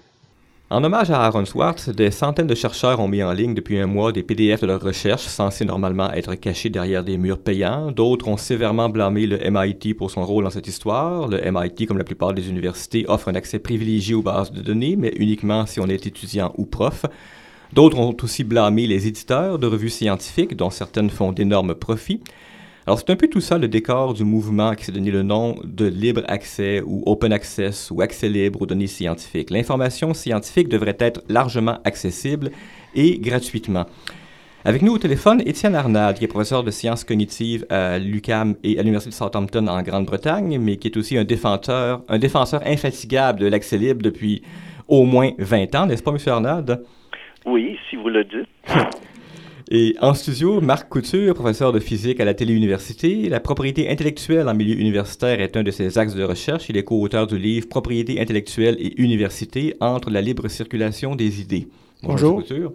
En 0.71 0.83
hommage 0.83 1.11
à 1.11 1.23
Aaron 1.23 1.45
Swartz, 1.45 1.89
des 1.89 2.09
centaines 2.09 2.47
de 2.47 2.55
chercheurs 2.55 2.99
ont 2.99 3.07
mis 3.07 3.21
en 3.21 3.31
ligne 3.33 3.53
depuis 3.53 3.77
un 3.77 3.85
mois 3.85 4.11
des 4.11 4.23
PDF 4.23 4.61
de 4.61 4.65
leurs 4.65 4.81
recherches 4.81 5.27
censés 5.27 5.63
normalement 5.63 6.11
être 6.11 6.33
cachés 6.33 6.71
derrière 6.71 7.03
des 7.03 7.17
murs 7.17 7.37
payants. 7.37 7.91
D'autres 7.91 8.27
ont 8.27 8.35
sévèrement 8.37 8.89
blâmé 8.89 9.27
le 9.27 9.37
MIT 9.47 9.93
pour 9.93 10.09
son 10.09 10.25
rôle 10.25 10.43
dans 10.43 10.49
cette 10.49 10.65
histoire. 10.65 11.27
Le 11.27 11.39
MIT, 11.51 11.85
comme 11.85 11.99
la 11.99 12.03
plupart 12.03 12.33
des 12.33 12.49
universités, 12.49 13.05
offre 13.07 13.27
un 13.27 13.35
accès 13.35 13.59
privilégié 13.59 14.15
aux 14.15 14.23
bases 14.23 14.51
de 14.51 14.61
données, 14.61 14.95
mais 14.95 15.13
uniquement 15.17 15.67
si 15.67 15.79
on 15.79 15.85
est 15.85 16.07
étudiant 16.07 16.51
ou 16.57 16.65
prof. 16.65 17.05
D'autres 17.75 17.99
ont 17.99 18.15
aussi 18.23 18.45
blâmé 18.45 18.87
les 18.87 19.05
éditeurs 19.05 19.59
de 19.59 19.67
revues 19.67 19.89
scientifiques, 19.89 20.55
dont 20.55 20.69
certaines 20.69 21.09
font 21.09 21.33
d'énormes 21.33 21.75
profits. 21.75 22.21
Alors, 22.87 22.97
c'est 22.97 23.09
un 23.09 23.17
peu 23.17 23.27
tout 23.27 23.41
ça 23.41 23.57
le 23.57 23.67
décor 23.67 24.13
du 24.13 24.23
mouvement 24.23 24.75
qui 24.75 24.85
s'est 24.85 24.93
donné 24.93 25.11
le 25.11 25.23
nom 25.23 25.57
de 25.61 25.85
libre 25.85 26.21
accès 26.29 26.81
ou 26.85 27.03
open 27.05 27.33
access 27.33 27.91
ou 27.91 27.99
accès 27.99 28.29
libre 28.29 28.61
aux 28.61 28.65
données 28.65 28.87
scientifiques. 28.87 29.49
L'information 29.49 30.13
scientifique 30.13 30.69
devrait 30.69 30.95
être 30.99 31.21
largement 31.27 31.79
accessible 31.83 32.51
et 32.95 33.19
gratuitement. 33.19 33.87
Avec 34.63 34.81
nous 34.81 34.93
au 34.93 34.97
téléphone, 34.97 35.43
Étienne 35.45 35.75
Arnald, 35.75 36.17
qui 36.17 36.23
est 36.23 36.29
professeur 36.29 36.63
de 36.63 36.71
sciences 36.71 37.03
cognitives 37.03 37.65
à 37.69 37.99
l'UCAM 37.99 38.55
et 38.63 38.79
à 38.79 38.83
l'Université 38.83 39.09
de 39.09 39.15
Southampton 39.15 39.67
en 39.67 39.81
Grande-Bretagne, 39.81 40.59
mais 40.59 40.77
qui 40.77 40.87
est 40.87 40.95
aussi 40.95 41.17
un 41.17 41.25
défenseur, 41.25 42.03
un 42.07 42.19
défenseur 42.19 42.61
infatigable 42.65 43.41
de 43.41 43.47
l'accès 43.47 43.77
libre 43.77 44.01
depuis 44.01 44.43
au 44.87 45.03
moins 45.03 45.31
20 45.39 45.75
ans, 45.75 45.85
n'est-ce 45.87 46.03
pas, 46.03 46.11
M. 46.11 46.17
Arnald? 46.27 46.81
Oui, 47.45 47.77
si 47.89 47.95
vous 47.95 48.09
le 48.09 48.23
dites. 48.23 48.49
Et 49.71 49.95
en 49.99 50.13
studio, 50.13 50.61
Marc 50.61 50.89
Couture, 50.89 51.33
professeur 51.33 51.73
de 51.73 51.79
physique 51.79 52.19
à 52.19 52.25
la 52.25 52.35
Téléuniversité. 52.35 53.27
La 53.29 53.39
propriété 53.39 53.89
intellectuelle 53.89 54.47
en 54.47 54.53
milieu 54.53 54.79
universitaire 54.79 55.41
est 55.41 55.57
un 55.57 55.63
de 55.63 55.71
ses 55.71 55.97
axes 55.97 56.13
de 56.13 56.23
recherche. 56.23 56.69
Il 56.69 56.77
est 56.77 56.83
co-auteur 56.83 57.25
du 57.25 57.39
livre 57.39 57.67
Propriété 57.67 58.21
intellectuelle 58.21 58.77
et 58.79 59.01
université 59.01 59.75
entre 59.79 60.11
la 60.11 60.21
libre 60.21 60.47
circulation 60.49 61.15
des 61.15 61.41
idées. 61.41 61.67
Bonjour. 62.03 62.35
Couture. 62.35 62.73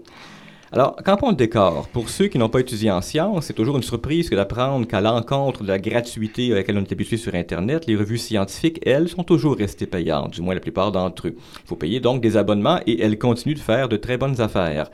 Alors, 0.73 0.95
campons 1.05 1.31
le 1.31 1.35
décor? 1.35 1.89
Pour 1.89 2.09
ceux 2.09 2.29
qui 2.29 2.39
n'ont 2.39 2.49
pas 2.49 2.61
étudié 2.61 2.93
en 2.93 3.03
sciences, 3.03 3.47
c'est 3.47 3.55
toujours 3.55 3.77
une 3.77 3.83
surprise 3.83 4.31
que 4.31 4.37
d'apprendre 4.37 4.87
qu'à 4.87 5.01
l'encontre 5.01 5.65
de 5.65 5.69
la 5.69 5.81
gratuité 5.81 6.53
à 6.53 6.55
laquelle 6.55 6.79
on 6.79 6.83
est 6.83 6.93
habitué 6.93 7.17
sur 7.17 7.35
Internet, 7.35 7.89
les 7.89 7.97
revues 7.97 8.19
scientifiques, 8.19 8.79
elles, 8.87 9.09
sont 9.09 9.25
toujours 9.25 9.57
restées 9.57 9.87
payantes, 9.87 10.31
du 10.31 10.43
moins 10.43 10.55
la 10.55 10.61
plupart 10.61 10.93
d'entre 10.93 11.27
eux. 11.27 11.35
Il 11.37 11.67
faut 11.67 11.75
payer 11.75 11.99
donc 11.99 12.21
des 12.21 12.37
abonnements 12.37 12.79
et 12.87 13.03
elles 13.03 13.19
continuent 13.19 13.57
de 13.57 13.59
faire 13.59 13.89
de 13.89 13.97
très 13.97 14.17
bonnes 14.17 14.41
affaires. 14.41 14.93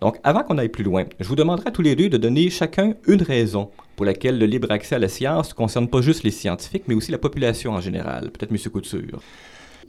Donc, 0.00 0.16
avant 0.24 0.44
qu'on 0.44 0.56
aille 0.56 0.70
plus 0.70 0.84
loin, 0.84 1.04
je 1.20 1.28
vous 1.28 1.36
demanderai 1.36 1.68
à 1.68 1.72
tous 1.72 1.82
les 1.82 1.94
deux 1.94 2.08
de 2.08 2.16
donner 2.16 2.48
chacun 2.48 2.94
une 3.06 3.20
raison 3.20 3.68
pour 3.96 4.06
laquelle 4.06 4.38
le 4.38 4.46
libre 4.46 4.70
accès 4.70 4.94
à 4.94 4.98
la 4.98 5.08
science 5.08 5.50
ne 5.50 5.54
concerne 5.56 5.88
pas 5.88 6.00
juste 6.00 6.22
les 6.22 6.30
scientifiques, 6.30 6.84
mais 6.88 6.94
aussi 6.94 7.12
la 7.12 7.18
population 7.18 7.72
en 7.72 7.82
général. 7.82 8.30
Peut-être 8.30 8.50
M. 8.50 8.72
Couture. 8.72 9.20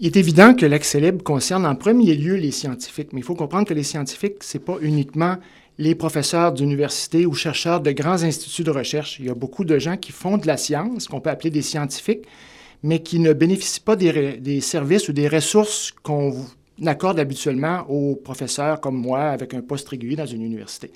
Il 0.02 0.06
est 0.06 0.16
évident 0.16 0.54
que 0.54 0.66
l'accès 0.66 1.02
libre 1.02 1.22
concerne 1.26 1.66
en 1.66 1.76
premier 1.76 2.16
lieu 2.16 2.36
les 2.36 2.52
scientifiques, 2.52 3.12
mais 3.12 3.20
il 3.20 3.24
faut 3.24 3.36
comprendre 3.36 3.68
que 3.68 3.74
les 3.74 3.84
scientifiques, 3.84 4.42
ce 4.46 4.58
n'est 4.58 4.64
pas 4.64 4.78
uniquement 4.80 5.36
les 5.78 5.94
professeurs 5.94 6.54
d'université 6.54 7.26
ou 7.26 7.34
chercheurs 7.34 7.82
de 7.82 7.92
grands 7.92 8.24
instituts 8.24 8.64
de 8.64 8.72
recherche. 8.72 9.20
Il 9.20 9.26
y 9.26 9.30
a 9.30 9.34
beaucoup 9.34 9.66
de 9.66 9.78
gens 9.78 9.98
qui 9.98 10.14
font 10.14 10.38
de 10.38 10.48
la 10.48 10.56
science, 10.56 11.10
qu'on 11.10 11.20
peut 11.20 11.30
appeler 11.30 11.50
des 11.50 11.62
scientifiques, 11.62 12.26
mais 12.82 13.00
qui 13.00 13.20
ne 13.20 13.34
bénéficient 13.34 13.82
pas 13.82 13.98
des, 13.98 14.62
services 14.62 15.10
ou 15.10 15.12
des 15.12 15.28
ressources 15.28 15.94
qu'on 16.02 16.34
accorde 16.86 17.20
habituellement 17.20 17.82
aux 17.90 18.16
professeurs 18.16 18.80
comme 18.80 18.96
moi 18.96 19.24
avec 19.24 19.54
un 19.54 19.62
poste 19.62 19.90
régulier 19.90 20.16
dans 20.16 20.26
une 20.26 20.44
université. 20.44 20.92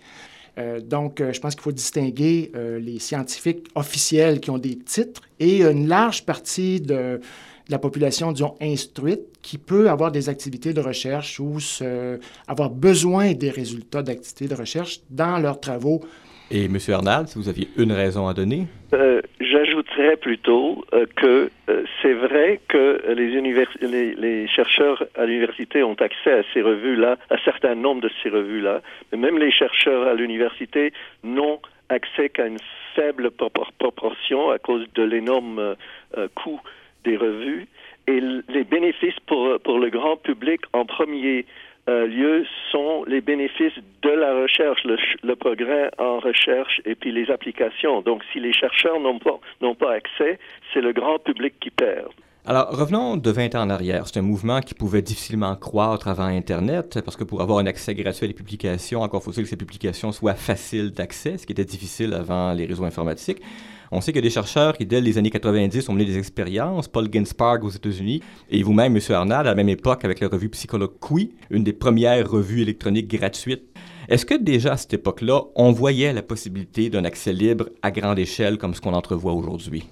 Euh, 0.57 0.79
donc, 0.79 1.19
euh, 1.19 1.33
je 1.33 1.41
pense 1.41 1.55
qu'il 1.55 1.63
faut 1.63 1.73
distinguer 1.73 2.51
euh, 2.55 2.79
les 2.79 2.99
scientifiques 2.99 3.67
officiels 3.75 4.39
qui 4.39 4.49
ont 4.49 4.59
des 4.59 4.77
titres 4.77 5.23
et 5.41 5.63
une 5.63 5.89
large 5.89 6.25
partie 6.25 6.79
de, 6.79 7.19
de, 7.67 7.71
la 7.71 7.79
population, 7.79 8.31
disons, 8.31 8.55
instruite, 8.61 9.21
qui 9.41 9.57
peut 9.57 9.89
avoir 9.89 10.11
des 10.11 10.29
activités 10.29 10.73
de 10.73 10.81
recherche 10.81 11.39
ou 11.39 11.59
se, 11.59 12.19
avoir 12.47 12.69
besoin 12.69 13.33
des 13.33 13.49
résultats 13.49 14.03
d'activités 14.03 14.47
de 14.47 14.55
recherche 14.55 14.99
dans 15.09 15.37
leurs 15.37 15.59
travaux 15.59 16.01
et 16.51 16.65
M. 16.65 16.77
Arnald, 16.89 17.27
si 17.29 17.39
vous 17.39 17.49
aviez 17.49 17.67
une 17.77 17.91
raison 17.91 18.27
à 18.27 18.33
donner? 18.33 18.67
Euh, 18.93 19.21
J'ajouterais 19.39 20.17
plutôt 20.17 20.85
euh, 20.93 21.05
que 21.15 21.49
euh, 21.69 21.83
c'est 22.01 22.13
vrai 22.13 22.59
que 22.67 23.01
les, 23.13 23.41
les, 23.81 24.15
les 24.15 24.47
chercheurs 24.47 25.03
à 25.15 25.25
l'université 25.25 25.83
ont 25.83 25.95
accès 25.95 26.31
à 26.31 26.43
ces 26.53 26.61
revues-là, 26.61 27.17
à 27.29 27.35
un 27.35 27.37
certain 27.43 27.75
nombre 27.75 28.01
de 28.01 28.11
ces 28.21 28.29
revues-là, 28.29 28.81
mais 29.11 29.17
même 29.17 29.39
les 29.39 29.51
chercheurs 29.51 30.07
à 30.07 30.13
l'université 30.13 30.93
n'ont 31.23 31.59
accès 31.89 32.29
qu'à 32.29 32.47
une 32.47 32.59
faible 32.95 33.31
proportion 33.31 34.51
à 34.51 34.59
cause 34.59 34.85
de 34.95 35.03
l'énorme 35.03 35.75
euh, 36.17 36.27
coût 36.35 36.59
des 37.03 37.17
revues. 37.17 37.67
Et 38.07 38.19
les 38.49 38.63
bénéfices 38.63 39.19
pour, 39.27 39.59
pour 39.63 39.79
le 39.79 39.89
grand 39.89 40.17
public 40.17 40.61
en 40.73 40.85
premier 40.85 41.45
euh, 41.89 42.07
lieu 42.07 42.45
sont 42.71 43.03
les 43.07 43.21
bénéfices 43.21 43.77
de 44.01 44.09
la 44.09 44.33
recherche, 44.41 44.83
le, 44.85 44.97
le, 45.21 45.35
progrès 45.35 45.89
en 45.97 46.19
recherche 46.19 46.81
et 46.85 46.95
puis 46.95 47.11
les 47.11 47.29
applications. 47.29 48.01
Donc, 48.01 48.23
si 48.31 48.39
les 48.39 48.53
chercheurs 48.53 48.99
n'ont 48.99 49.19
pas, 49.19 49.39
n'ont 49.61 49.75
pas 49.75 49.93
accès, 49.93 50.39
c'est 50.73 50.81
le 50.81 50.93
grand 50.93 51.19
public 51.19 51.53
qui 51.59 51.71
perd. 51.71 52.07
Alors, 52.45 52.69
revenons 52.71 53.15
de 53.15 53.31
20 53.31 53.55
ans 53.55 53.61
en 53.61 53.69
arrière. 53.69 54.05
C'est 54.05 54.19
un 54.19 54.23
mouvement 54.23 54.59
qui 54.59 54.73
pouvait 54.73 55.01
difficilement 55.01 55.55
croître 55.55 56.09
avant 56.09 56.25
Internet, 56.25 56.99
parce 57.03 57.15
que 57.15 57.23
pour 57.23 57.41
avoir 57.41 57.59
un 57.59 57.65
accès 57.65 57.95
gratuit 57.95 58.25
à 58.25 58.27
les 58.27 58.33
publications, 58.33 59.01
encore 59.01 59.23
faut-il 59.23 59.43
que 59.43 59.49
ces 59.49 59.55
publications 59.55 60.11
soient 60.11 60.35
faciles 60.35 60.91
d'accès, 60.91 61.37
ce 61.37 61.45
qui 61.45 61.53
était 61.53 61.63
difficile 61.63 62.13
avant 62.13 62.51
les 62.51 62.65
réseaux 62.65 62.83
informatiques. 62.83 63.41
On 63.95 64.01
sait 64.01 64.11
qu'il 64.11 64.23
y 64.23 64.25
a 64.25 64.27
des 64.27 64.33
chercheurs 64.33 64.75
qui, 64.75 64.87
dès 64.87 65.01
les 65.01 65.19
années 65.19 65.29
90, 65.29 65.87
ont 65.87 65.93
mené 65.93 66.05
des 66.05 66.17
expériences. 66.17 66.87
Paul 66.87 67.09
Ginsparg 67.13 67.63
aux 67.63 67.69
États-Unis 67.69 68.21
et 68.49 68.63
vous-même, 68.63 68.97
M. 68.97 69.01
Arnald, 69.11 69.45
à 69.45 69.51
la 69.51 69.55
même 69.55 69.69
époque 69.69 70.03
avec 70.03 70.19
la 70.19 70.29
revue 70.29 70.49
Psychologue 70.49 70.93
Qui, 70.99 71.35
une 71.51 71.63
des 71.63 71.73
premières 71.73 72.27
revues 72.27 72.63
électroniques 72.63 73.07
gratuites. 73.07 73.61
Est-ce 74.09 74.25
que 74.25 74.33
déjà 74.33 74.71
à 74.71 74.77
cette 74.77 74.95
époque-là, 74.95 75.41
on 75.55 75.71
voyait 75.71 76.11
la 76.11 76.23
possibilité 76.23 76.89
d'un 76.89 77.05
accès 77.05 77.33
libre 77.33 77.69
à 77.83 77.91
grande 77.91 78.17
échelle 78.17 78.57
comme 78.57 78.73
ce 78.73 78.81
qu'on 78.81 78.93
entrevoit 78.93 79.33
aujourd'hui? 79.33 79.83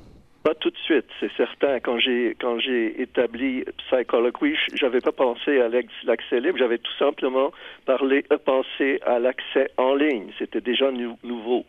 Pas 0.43 0.55
tout 0.55 0.71
de 0.71 0.77
suite, 0.77 1.05
c'est 1.19 1.31
certain. 1.37 1.79
Quand 1.79 1.99
j'ai 1.99 2.35
quand 2.41 2.57
j'ai 2.57 2.99
établi 2.99 3.63
Psychology, 3.85 4.55
j'avais 4.73 5.01
pas 5.01 5.11
pensé 5.11 5.61
à 5.61 5.69
l'accès 5.69 6.39
libre, 6.39 6.57
j'avais 6.57 6.79
tout 6.79 6.97
simplement 6.97 7.51
parlé, 7.85 8.25
euh, 8.31 8.39
pensé 8.43 8.99
à 9.05 9.19
l'accès 9.19 9.69
en 9.77 9.93
ligne. 9.93 10.31
C'était 10.39 10.61
déjà 10.61 10.91
nou 10.91 11.19
nouveau. 11.23 11.65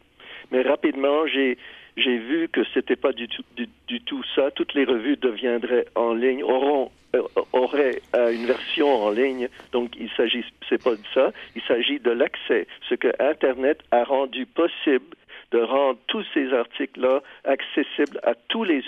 Mais 0.51 0.63
rapidement, 0.63 1.27
j'ai 1.27 1.59
j'ai 1.97 2.19
vu 2.19 2.49
que 2.49 2.63
c'était 2.73 2.97
pas 2.97 3.13
du 3.13 3.29
tout 3.29 3.45
du, 3.57 4.01
tout 4.01 4.23
ça. 4.35 4.51
Toutes 4.51 4.75
les 4.75 4.85
revues 4.85 5.17
deviendraient 5.17 5.87
en 5.95 6.15
ligne, 6.15 6.43
auront 6.43 6.91
euh, 7.15 7.23
auraient 7.53 8.01
euh, 8.17 8.33
une 8.33 8.47
version 8.47 8.89
en 8.89 9.11
ligne. 9.11 9.49
Donc 9.73 9.91
il 9.99 10.11
s'agit 10.17 10.45
c'est 10.69 10.83
pas 10.83 10.93
de 10.93 11.07
ça. 11.15 11.33
Il 11.55 11.63
s'agit 11.63 12.01
de 12.01 12.11
l'accès, 12.11 12.67
ce 12.89 12.95
que 12.95 13.09
Internet 13.19 13.81
a 13.91 14.05
rendu 14.05 14.47
possible 14.47 15.17
de 15.53 15.59
rendre 15.59 15.99
tous 16.07 16.25
ces 16.33 16.53
articles-là 16.53 17.23
accessibles 17.45 18.19
à 18.23 18.35
tous 18.49 18.65
les 18.65 18.83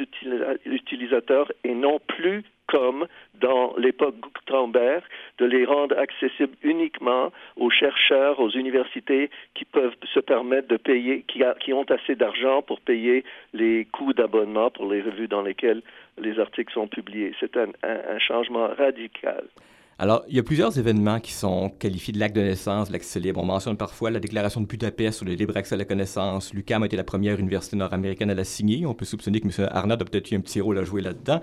utilisateurs 0.64 1.52
et 1.62 1.74
non 1.74 2.00
plus 2.06 2.42
comme 2.66 3.06
dans 3.40 3.74
l'époque 3.76 4.14
Gutenberg, 4.20 5.02
de 5.38 5.44
les 5.44 5.64
rendre 5.64 5.96
accessibles 5.98 6.56
uniquement 6.62 7.32
aux 7.56 7.70
chercheurs, 7.70 8.40
aux 8.40 8.50
universités 8.50 9.30
qui 9.54 9.64
peuvent 9.64 9.94
se 10.12 10.20
permettre 10.20 10.68
de 10.68 10.76
payer, 10.76 11.24
qui, 11.28 11.72
ont 11.72 11.84
assez 11.84 12.14
d'argent 12.14 12.62
pour 12.62 12.80
payer 12.80 13.24
les 13.52 13.86
coûts 13.86 14.12
d'abonnement 14.12 14.70
pour 14.70 14.90
les 14.90 15.02
revues 15.02 15.28
dans 15.28 15.42
lesquelles 15.42 15.82
les 16.18 16.38
articles 16.38 16.72
sont 16.72 16.88
publiés. 16.88 17.34
C'est 17.40 17.56
un, 17.56 17.68
changement 18.18 18.68
radical. 18.78 19.44
Alors, 19.98 20.24
il 20.28 20.36
y 20.36 20.40
a 20.40 20.42
plusieurs 20.42 20.76
événements 20.76 21.20
qui 21.20 21.32
sont 21.32 21.70
qualifiés 21.70 22.12
de 22.12 22.18
l'acte 22.18 22.34
de 22.34 22.40
naissance 22.40 22.90
l'accès 22.90 23.20
libre. 23.20 23.40
On 23.40 23.46
mentionne 23.46 23.76
parfois 23.76 24.10
la 24.10 24.18
déclaration 24.18 24.60
de 24.60 24.66
Budapest 24.66 25.18
sur 25.18 25.26
le 25.26 25.34
libre 25.34 25.56
accès 25.56 25.74
à 25.74 25.78
la 25.78 25.84
connaissance. 25.84 26.52
L'UQAM 26.52 26.82
a 26.82 26.86
été 26.86 26.96
la 26.96 27.04
première 27.04 27.38
université 27.38 27.76
nord-américaine 27.76 28.30
à 28.30 28.34
la 28.34 28.44
signer. 28.44 28.86
On 28.86 28.94
peut 28.94 29.04
soupçonner 29.04 29.40
que 29.40 29.46
M. 29.46 29.68
Arnaud 29.70 29.94
a 29.94 29.98
peut-être 29.98 30.30
eu 30.32 30.36
un 30.36 30.40
petit 30.40 30.60
rôle 30.60 30.78
à 30.78 30.84
jouer 30.84 31.00
là-dedans. 31.00 31.40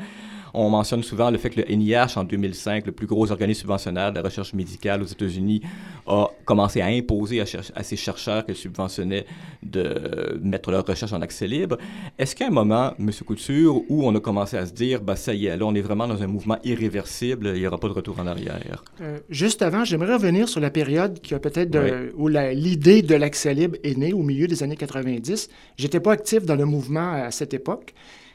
On 0.53 0.70
mentionne 0.70 1.03
souvent 1.03 1.31
le 1.31 1.38
fait 1.38 1.50
que 1.50 1.62
le 1.62 1.75
NIH, 1.75 2.17
en 2.17 2.24
2005, 2.24 2.86
le 2.86 2.91
plus 2.91 3.08
gros 3.08 3.31
organisme 3.31 3.62
subventionnaire 3.62 4.12
de 4.12 4.17
la 4.17 4.24
recherche 4.24 4.53
médicale 4.53 5.01
aux 5.01 5.05
États-Unis, 5.05 5.62
a 6.08 6.27
commencé 6.46 6.81
à 6.81 6.88
imposer 6.88 7.41
à, 7.41 7.46
à, 7.75 7.84
ses 7.84 7.96
chercheurs 7.96 8.46
qu'elle 8.46 8.55
subventionnait 8.55 9.25
de 9.63 10.39
mettre 10.41 10.72
leur 10.72 10.86
recherche 10.86 11.13
en 11.13 11.22
accès 11.22 11.48
libre. 11.48 11.77
Est-ce 12.17 12.36
qu'à 12.36 12.48
un 12.48 12.51
moment, 12.51 12.93
M. 13.00 13.12
Couture, 13.25 13.81
où 13.89 14.05
on 14.05 14.15
a 14.15 14.20
commencé 14.20 14.58
à 14.58 14.65
se 14.65 14.74
dire, 14.74 15.01
bah, 15.01 15.15
ça 15.15 15.34
y 15.34 15.46
est, 15.46 15.58
là, 15.58 15.65
on 15.65 15.75
est 15.75 15.81
vraiment 15.81 16.08
dans 16.08 16.22
un 16.22 16.27
mouvement 16.27 16.58
irréversible, 16.63 17.51
il 17.55 17.62
n'y 17.62 17.67
aura 17.67 17.77
pas 17.77 17.88
de 17.88 17.93
retour 17.93 18.20
en 18.20 18.27
arrière? 18.27 18.84
Euh, 19.01 19.20
juste 19.29 19.62
avant, 19.62 19.86
j'aimerais 19.86 20.13
revenir 20.13 20.50
sur 20.50 20.60
la 20.60 20.70
période 20.70 21.20
qui 21.22 21.34
a 21.34 21.39
peut-être 21.39 21.72
où 22.15 22.27
l'idée 22.27 23.01
de 23.01 23.15
l'accès 23.15 23.53
libre 23.53 23.77
est 23.84 23.98
née, 23.98 24.13
au 24.13 24.24
milieu 24.24 24.48
des 24.48 24.63
années 24.63 24.75
90. 24.75 25.50
J'étais 25.77 26.00
pas 26.00 26.13
actif 26.13 26.46
dans 26.46 26.55
le 26.55 26.65
mouvement 26.65 27.12
à 27.12 27.31
cette 27.31 27.53
époque. 27.53 27.93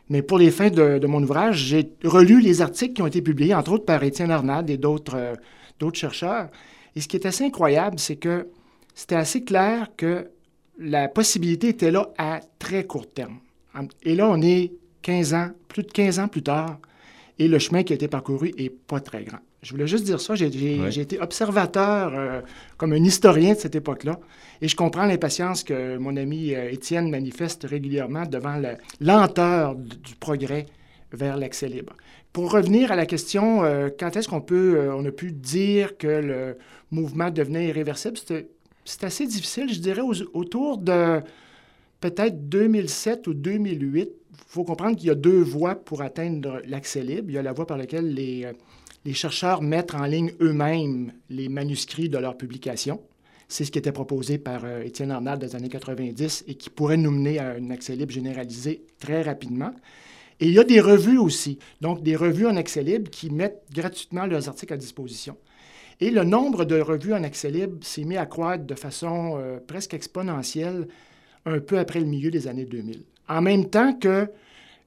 Mais 0.08 0.22
pour 0.22 0.38
les 0.38 0.50
fins 0.50 0.70
de, 0.70 1.04
mon 1.06 1.22
ouvrage, 1.22 1.56
j'ai 1.58 1.92
relu 2.04 2.40
les 2.40 2.62
articles 2.62 2.94
qui 2.94 3.02
ont 3.02 3.06
été 3.06 3.22
publiés, 3.22 3.54
entre 3.54 3.72
autres 3.72 3.84
par 3.84 4.02
Étienne 4.02 4.30
Arnade 4.30 4.70
et 4.70 4.76
d'autres 4.76 5.16
euh, 5.16 5.34
d'autres 5.78 5.98
chercheurs. 5.98 6.48
Et 6.94 7.00
ce 7.00 7.08
qui 7.08 7.16
est 7.16 7.26
assez 7.26 7.44
incroyable, 7.44 7.98
c'est 7.98 8.16
que 8.16 8.48
c'était 8.94 9.16
assez 9.16 9.44
clair 9.44 9.88
que 9.96 10.30
la 10.78 11.08
possibilité 11.08 11.68
était 11.68 11.90
là 11.90 12.08
à 12.18 12.40
très 12.58 12.84
court 12.84 13.10
terme. 13.10 13.38
Et 14.02 14.14
là, 14.14 14.28
on 14.30 14.40
est 14.40 14.72
15 15.02 15.34
ans, 15.34 15.50
plus 15.68 15.82
de 15.82 15.92
15 15.92 16.18
ans 16.18 16.28
plus 16.28 16.42
tard, 16.42 16.78
et 17.38 17.48
le 17.48 17.58
chemin 17.58 17.82
qui 17.82 17.92
a 17.92 17.96
été 17.96 18.08
parcouru 18.08 18.52
n'est 18.58 18.70
pas 18.70 19.00
très 19.00 19.24
grand. 19.24 19.38
Je 19.62 19.72
voulais 19.72 19.86
juste 19.86 20.04
dire 20.04 20.20
ça. 20.20 20.34
J'ai 20.34 21.00
été 21.00 21.20
observateur 21.20 22.12
euh, 22.14 22.40
comme 22.76 22.92
un 22.92 23.02
historien 23.02 23.54
de 23.54 23.58
cette 23.58 23.74
époque-là. 23.74 24.18
Et 24.62 24.68
je 24.68 24.76
comprends 24.76 25.04
l'impatience 25.04 25.64
que 25.64 25.98
mon 25.98 26.16
ami 26.16 26.54
euh, 26.54 26.70
Étienne 26.70 27.10
manifeste 27.10 27.66
régulièrement 27.68 28.26
devant 28.26 28.56
la 28.56 28.76
lenteur 29.00 29.74
du 29.74 30.14
progrès 30.14 30.66
vers 31.12 31.36
l'accès 31.36 31.68
libre. 31.68 31.94
Pour 32.32 32.52
revenir 32.52 32.92
à 32.92 32.96
la 32.96 33.06
question, 33.06 33.64
euh, 33.64 33.88
quand 33.98 34.16
est-ce 34.16 34.28
qu'on 34.28 34.40
peut, 34.40 34.90
on 34.94 35.04
a 35.04 35.10
pu 35.10 35.32
dire 35.32 35.96
que 35.98 36.06
le 36.06 36.58
mouvement 36.90 37.30
devenait 37.30 37.68
irréversible, 37.68 38.16
c'est 38.84 39.04
assez 39.04 39.26
difficile, 39.26 39.72
je 39.72 39.80
dirais, 39.80 40.02
autour 40.32 40.78
de 40.78 41.20
peut-être 42.00 42.48
2007 42.48 43.26
ou 43.26 43.34
2008. 43.34 44.10
Il 44.38 44.44
faut 44.48 44.64
comprendre 44.64 44.96
qu'il 44.96 45.08
y 45.08 45.10
a 45.10 45.14
deux 45.14 45.42
voies 45.42 45.74
pour 45.74 46.02
atteindre 46.02 46.60
l'accès 46.66 47.02
libre. 47.02 47.28
Il 47.28 47.34
y 47.34 47.38
a 47.38 47.42
la 47.42 47.52
voie 47.52 47.66
par 47.66 47.78
laquelle 47.78 48.12
les, 48.12 48.46
les 49.04 49.14
chercheurs 49.14 49.62
mettent 49.62 49.94
en 49.94 50.04
ligne 50.04 50.32
eux-mêmes 50.40 51.12
les 51.30 51.48
manuscrits 51.48 52.08
de 52.08 52.18
leurs 52.18 52.36
publications. 52.36 53.00
C'est 53.48 53.64
ce 53.64 53.70
qui 53.70 53.78
était 53.78 53.92
proposé 53.92 54.38
par 54.38 54.64
euh, 54.64 54.82
Étienne 54.82 55.12
Arnald 55.12 55.40
dans 55.40 55.46
les 55.46 55.54
années 55.54 55.68
90 55.68 56.44
et 56.48 56.54
qui 56.56 56.70
pourrait 56.70 56.96
nous 56.96 57.12
mener 57.12 57.38
à 57.38 57.50
un 57.50 57.70
accès 57.70 57.94
libre 57.94 58.12
généralisé 58.12 58.82
très 58.98 59.22
rapidement. 59.22 59.70
Et 60.40 60.48
il 60.48 60.52
y 60.52 60.58
a 60.58 60.64
des 60.64 60.80
revues 60.80 61.18
aussi, 61.18 61.58
donc 61.80 62.02
des 62.02 62.16
revues 62.16 62.46
en 62.46 62.56
accès 62.56 62.82
libre 62.82 63.08
qui 63.08 63.30
mettent 63.30 63.62
gratuitement 63.72 64.26
leurs 64.26 64.48
articles 64.48 64.72
à 64.72 64.76
disposition. 64.76 65.36
Et 66.00 66.10
le 66.10 66.24
nombre 66.24 66.64
de 66.64 66.78
revues 66.80 67.14
en 67.14 67.22
accès 67.22 67.50
libre 67.50 67.78
s'est 67.82 68.04
mis 68.04 68.16
à 68.16 68.26
croître 68.26 68.64
de 68.64 68.74
façon 68.74 69.38
euh, 69.38 69.60
presque 69.64 69.94
exponentielle 69.94 70.88
un 71.46 71.60
peu 71.60 71.78
après 71.78 72.00
le 72.00 72.06
milieu 72.06 72.30
des 72.30 72.48
années 72.48 72.66
2000. 72.66 73.04
En 73.28 73.42
même 73.42 73.68
temps 73.68 73.92
que 73.92 74.28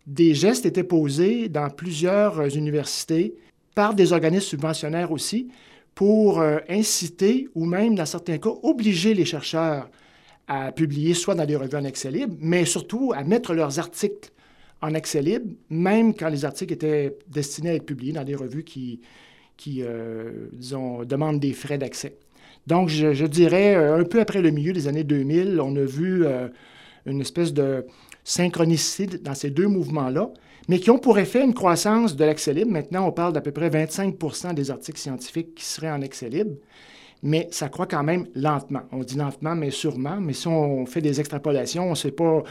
des 0.10 0.34
gestes 0.34 0.65
étaient 0.65 0.84
posés 0.84 1.50
dans 1.50 1.69
plusieurs 1.69 2.39
euh, 2.39 2.50
universités 2.50 3.36
par 3.75 3.93
des 3.93 4.12
organismes 4.12 4.48
subventionnaires 4.48 5.12
aussi 5.12 5.50
pour 5.93 6.39
euh, 6.39 6.58
inciter 6.67 7.48
ou 7.55 7.65
même, 7.65 7.96
dans 7.96 8.05
certains 8.05 8.38
cas, 8.39 8.50
obliger 8.63 9.13
les 9.13 9.25
chercheurs 9.25 9.89
à 10.48 10.72
publier 10.72 11.13
soit 11.13 11.36
dans 11.36 11.46
des 11.46 11.55
revues 11.55 11.77
en 11.77 11.86
accès 11.86 12.10
libre, 12.10 12.36
mais 12.39 12.65
surtout 12.65 13.13
à 13.15 13.24
mettre 13.24 13.53
leurs 13.53 13.77
articles 13.77 14.31
en 14.81 14.96
accès 14.96 15.22
libre, 15.22 15.46
même 15.69 16.15
quand 16.15 16.29
les 16.29 16.43
articles 16.43 16.74
étaient 16.74 17.15
destinés 17.27 17.69
à 17.69 17.74
être 17.75 17.86
publiés 17.86 18.13
dans 18.13 18.24
des 18.24 18.34
revues 18.34 18.63
qui, 18.63 19.01
qui 19.58 19.84
euh, 19.84 20.48
disons, 20.53 21.03
demandent 21.03 21.39
des 21.39 21.53
frais 21.53 21.77
d'accès. 21.77 22.15
Donc, 22.65 22.89
je, 22.89 23.25
dirais, 23.25 23.75
un 23.75 24.03
peu 24.03 24.19
après 24.19 24.41
le 24.41 24.51
milieu 24.51 24.74
des 24.74 24.88
années 24.88 25.03
2000, 25.03 25.60
on 25.62 25.75
a 25.75 25.84
vu 25.84 26.24
une 27.05 27.22
espèce 27.22 27.53
de 27.53 27.86
synchronicité 28.29 29.17
dans 29.17 29.36
ces 29.36 29.50
deux 29.50 29.67
mouvements-là 29.67 30.31
mais 30.67 30.79
qui 30.79 30.91
ont 30.91 31.00
pour 31.00 31.17
effet 31.17 31.43
une 31.43 31.55
croissance 31.55 32.15
de 32.15 32.24
l'accès 32.24 32.53
libre. 32.53 32.71
Maintenant, 32.71 33.07
on 33.07 33.12
parle 33.12 33.33
d'à 33.33 33.41
peu 33.41 33.51
près 33.51 33.69
25 33.69 34.53
des 34.53 34.69
articles 34.69 35.00
scientifiques 35.00 35.55
qui 35.55 35.65
seraient 35.65 35.89
en 35.89 36.03
accès 36.03 36.29
libre, 36.29 36.51
mais 37.24 37.48
ça 37.50 37.69
croît 37.69 37.88
quand 37.88 38.03
même 38.03 38.27
lentement. 38.36 38.83
On 38.91 39.00
dit 39.00 39.17
lentement, 39.17 39.55
mais 39.55 39.71
sûrement. 39.71 40.17
Mais 40.21 40.33
si 40.33 40.48
on 40.48 40.86
fait 40.86 41.01
des 41.01 41.19
extrapolations, 41.19 41.88
on 41.88 41.91
ne 41.91 41.95
sait 41.95 42.12
pas 42.12 42.43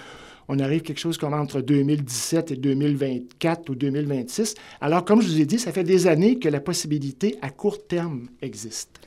on 0.49 0.59
arrive 0.59 0.83
quelque 0.83 0.99
chose 0.99 1.19
comme 1.19 1.35
entre 1.35 1.61
2017 1.61 2.53
et 2.53 2.57
2024 2.57 3.69
ou 3.69 3.75
2026. 3.75 4.55
Alors, 4.81 5.05
comme 5.05 5.21
je 5.21 5.29
vous 5.29 5.41
ai 5.41 5.47
dit, 5.47 5.59
ça 5.59 5.73
fait 5.73 5.85
des 5.85 6.07
années 6.07 6.39
que 6.39 6.49
la 6.49 6.61
possibilité 6.61 7.37
à 7.43 7.51
court 7.51 7.87
terme 7.87 8.29
existe. 8.41 8.99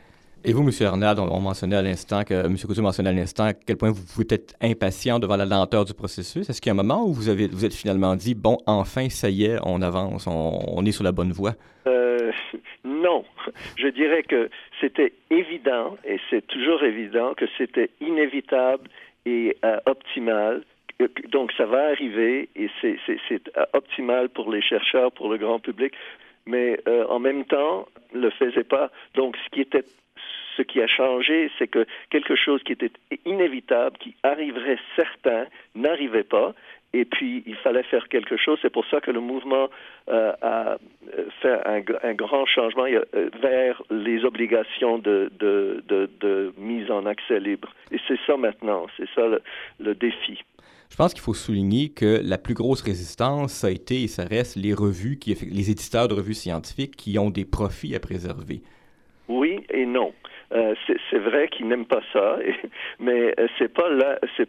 Et 0.43 0.53
vous, 0.53 0.63
M. 0.63 0.87
Arnald, 0.87 1.19
on, 1.19 1.39
mentionnait 1.39 1.75
à 1.75 1.81
l'instant 1.81 2.23
que 2.23 2.33
M. 2.33 2.55
Couture 2.57 2.83
mentionnait 2.83 3.11
à 3.11 3.13
l'instant 3.13 3.45
à 3.45 3.53
quel 3.53 3.77
point 3.77 3.91
vous 3.91 4.03
pouvez 4.03 4.25
être 4.29 4.55
impatient 4.61 5.19
devant 5.19 5.37
la 5.37 5.45
lenteur 5.45 5.85
du 5.85 5.93
processus. 5.93 6.49
Est-ce 6.49 6.59
qu'il 6.59 6.69
y 6.69 6.75
a 6.75 6.79
un 6.79 6.83
moment 6.83 7.05
où 7.05 7.13
vous 7.13 7.29
avez 7.29 7.47
vous 7.47 7.63
êtes 7.63 7.73
finalement 7.73 8.15
dit 8.15 8.33
bon, 8.33 8.57
enfin, 8.65 9.09
ça 9.09 9.29
y 9.29 9.45
est, 9.45 9.57
on 9.63 9.81
avance, 9.81 10.25
on, 10.27 10.83
est 10.85 10.91
sur 10.91 11.03
la 11.03 11.11
bonne 11.11 11.31
voie? 11.31 11.53
Euh, 11.87 12.31
Non, 12.83 13.23
je 13.77 13.87
dirais 13.87 14.23
que 14.23 14.49
c'était 14.79 15.13
évident 15.29 15.97
et 16.05 16.19
c'est 16.29 16.45
toujours 16.47 16.83
évident 16.83 17.33
que 17.35 17.45
c'était 17.57 17.91
inévitable 17.99 18.89
et 19.25 19.57
euh, 19.63 19.77
optimal 19.85 20.63
donc 21.29 21.51
ça 21.53 21.65
va 21.65 21.87
arriver 21.87 22.49
et 22.55 22.69
c'est 22.81 22.97
euh, 23.31 23.65
optimal 23.73 24.29
pour 24.29 24.51
les 24.51 24.61
chercheurs, 24.61 25.11
pour 25.11 25.29
le 25.29 25.37
grand 25.37 25.59
public, 25.59 25.93
mais 26.45 26.79
euh, 26.87 27.05
en 27.07 27.19
même 27.19 27.45
temps, 27.45 27.87
ne 28.13 28.21
le 28.21 28.29
faisait 28.31 28.63
pas. 28.63 28.91
Donc 29.15 29.35
ce 29.37 29.49
qui 29.49 29.61
était 29.61 29.85
ce 30.57 30.61
qui 30.61 30.81
a 30.81 30.87
changé, 30.87 31.51
c'est 31.57 31.67
que 31.67 31.85
quelque 32.09 32.35
chose 32.35 32.61
qui 32.63 32.73
était 32.73 32.91
inévitable, 33.25 33.97
qui 33.97 34.15
arriverait 34.23 34.79
certain, 34.95 35.45
n'arrivait 35.75 36.23
pas. 36.23 36.53
Et 36.93 37.05
puis, 37.05 37.41
il 37.45 37.55
fallait 37.55 37.83
faire 37.83 38.09
quelque 38.09 38.35
chose. 38.35 38.59
C'est 38.61 38.71
pour 38.71 38.85
ça 38.87 38.99
que 38.99 39.11
le 39.11 39.21
mouvement 39.21 39.69
euh, 40.09 40.33
a 40.41 40.77
euh, 41.17 41.25
fait 41.41 41.57
un, 41.65 42.13
grand 42.13 42.45
changement 42.45 42.83
euh, 42.83 43.29
vers 43.41 43.81
les 43.89 44.25
obligations 44.25 44.97
de, 44.97 45.31
de, 45.39 45.81
de, 45.87 46.53
mise 46.57 46.91
en 46.91 47.05
accès 47.05 47.39
libre. 47.39 47.73
Et 47.91 47.97
c'est 48.07 48.19
ça 48.27 48.35
maintenant, 48.35 48.87
c'est 48.97 49.07
ça 49.15 49.21
le, 49.79 49.95
défi. 49.95 50.43
Je 50.89 50.97
pense 50.97 51.13
qu'il 51.13 51.23
faut 51.23 51.33
souligner 51.33 51.89
que 51.89 52.19
la 52.21 52.37
plus 52.37 52.53
grosse 52.55 52.81
résistance, 52.81 53.53
ça 53.53 53.67
a 53.67 53.69
été 53.69 54.03
et 54.03 54.07
ça 54.07 54.25
reste 54.25 54.57
les 54.57 54.73
revues, 54.73 55.17
qui, 55.17 55.33
les 55.33 55.71
éditeurs 55.71 56.09
de 56.09 56.13
revues 56.13 56.33
scientifiques 56.33 56.97
qui 56.97 57.17
ont 57.17 57.29
des 57.29 57.45
profits 57.45 57.95
à 57.95 58.01
préserver. 58.01 58.61
Oui 59.29 59.61
et 59.69 59.85
non. 59.85 60.11
Euh, 60.53 60.75
c'est 61.09 61.17
vrai 61.19 61.47
qu'ils 61.47 61.67
n'aiment 61.67 61.85
pas 61.85 62.01
ça, 62.11 62.37
mais 62.99 63.33
euh, 63.39 63.47
c'est 63.57 63.73
pas 63.73 63.89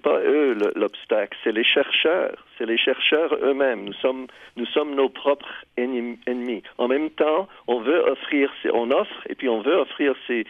pas 0.03 0.21
eux 0.21 0.57
l'obstacle, 0.75 1.37
c'est 1.45 1.53
les 1.53 1.65
chercheurs, 1.65 2.45
c'est 2.59 2.67
les 2.67 2.79
chercheurs 2.79 3.37
eux-mêmes. 3.43 3.85
Nous 3.85 4.67
sommes, 4.67 4.95
nos 4.95 5.09
propres 5.09 5.65
ennemis. 5.77 6.63
En 6.79 6.89
même 6.89 7.11
temps, 7.11 7.49
on 7.69 7.81
veut 7.81 8.01
offrir, 8.11 8.53
on 8.73 8.91
offre 8.91 9.27
et 9.29 9.35
puis 9.35 9.49
on 9.49 9.61
veut 9.61 9.77
offrir 9.77 10.15
ces, 10.27 10.45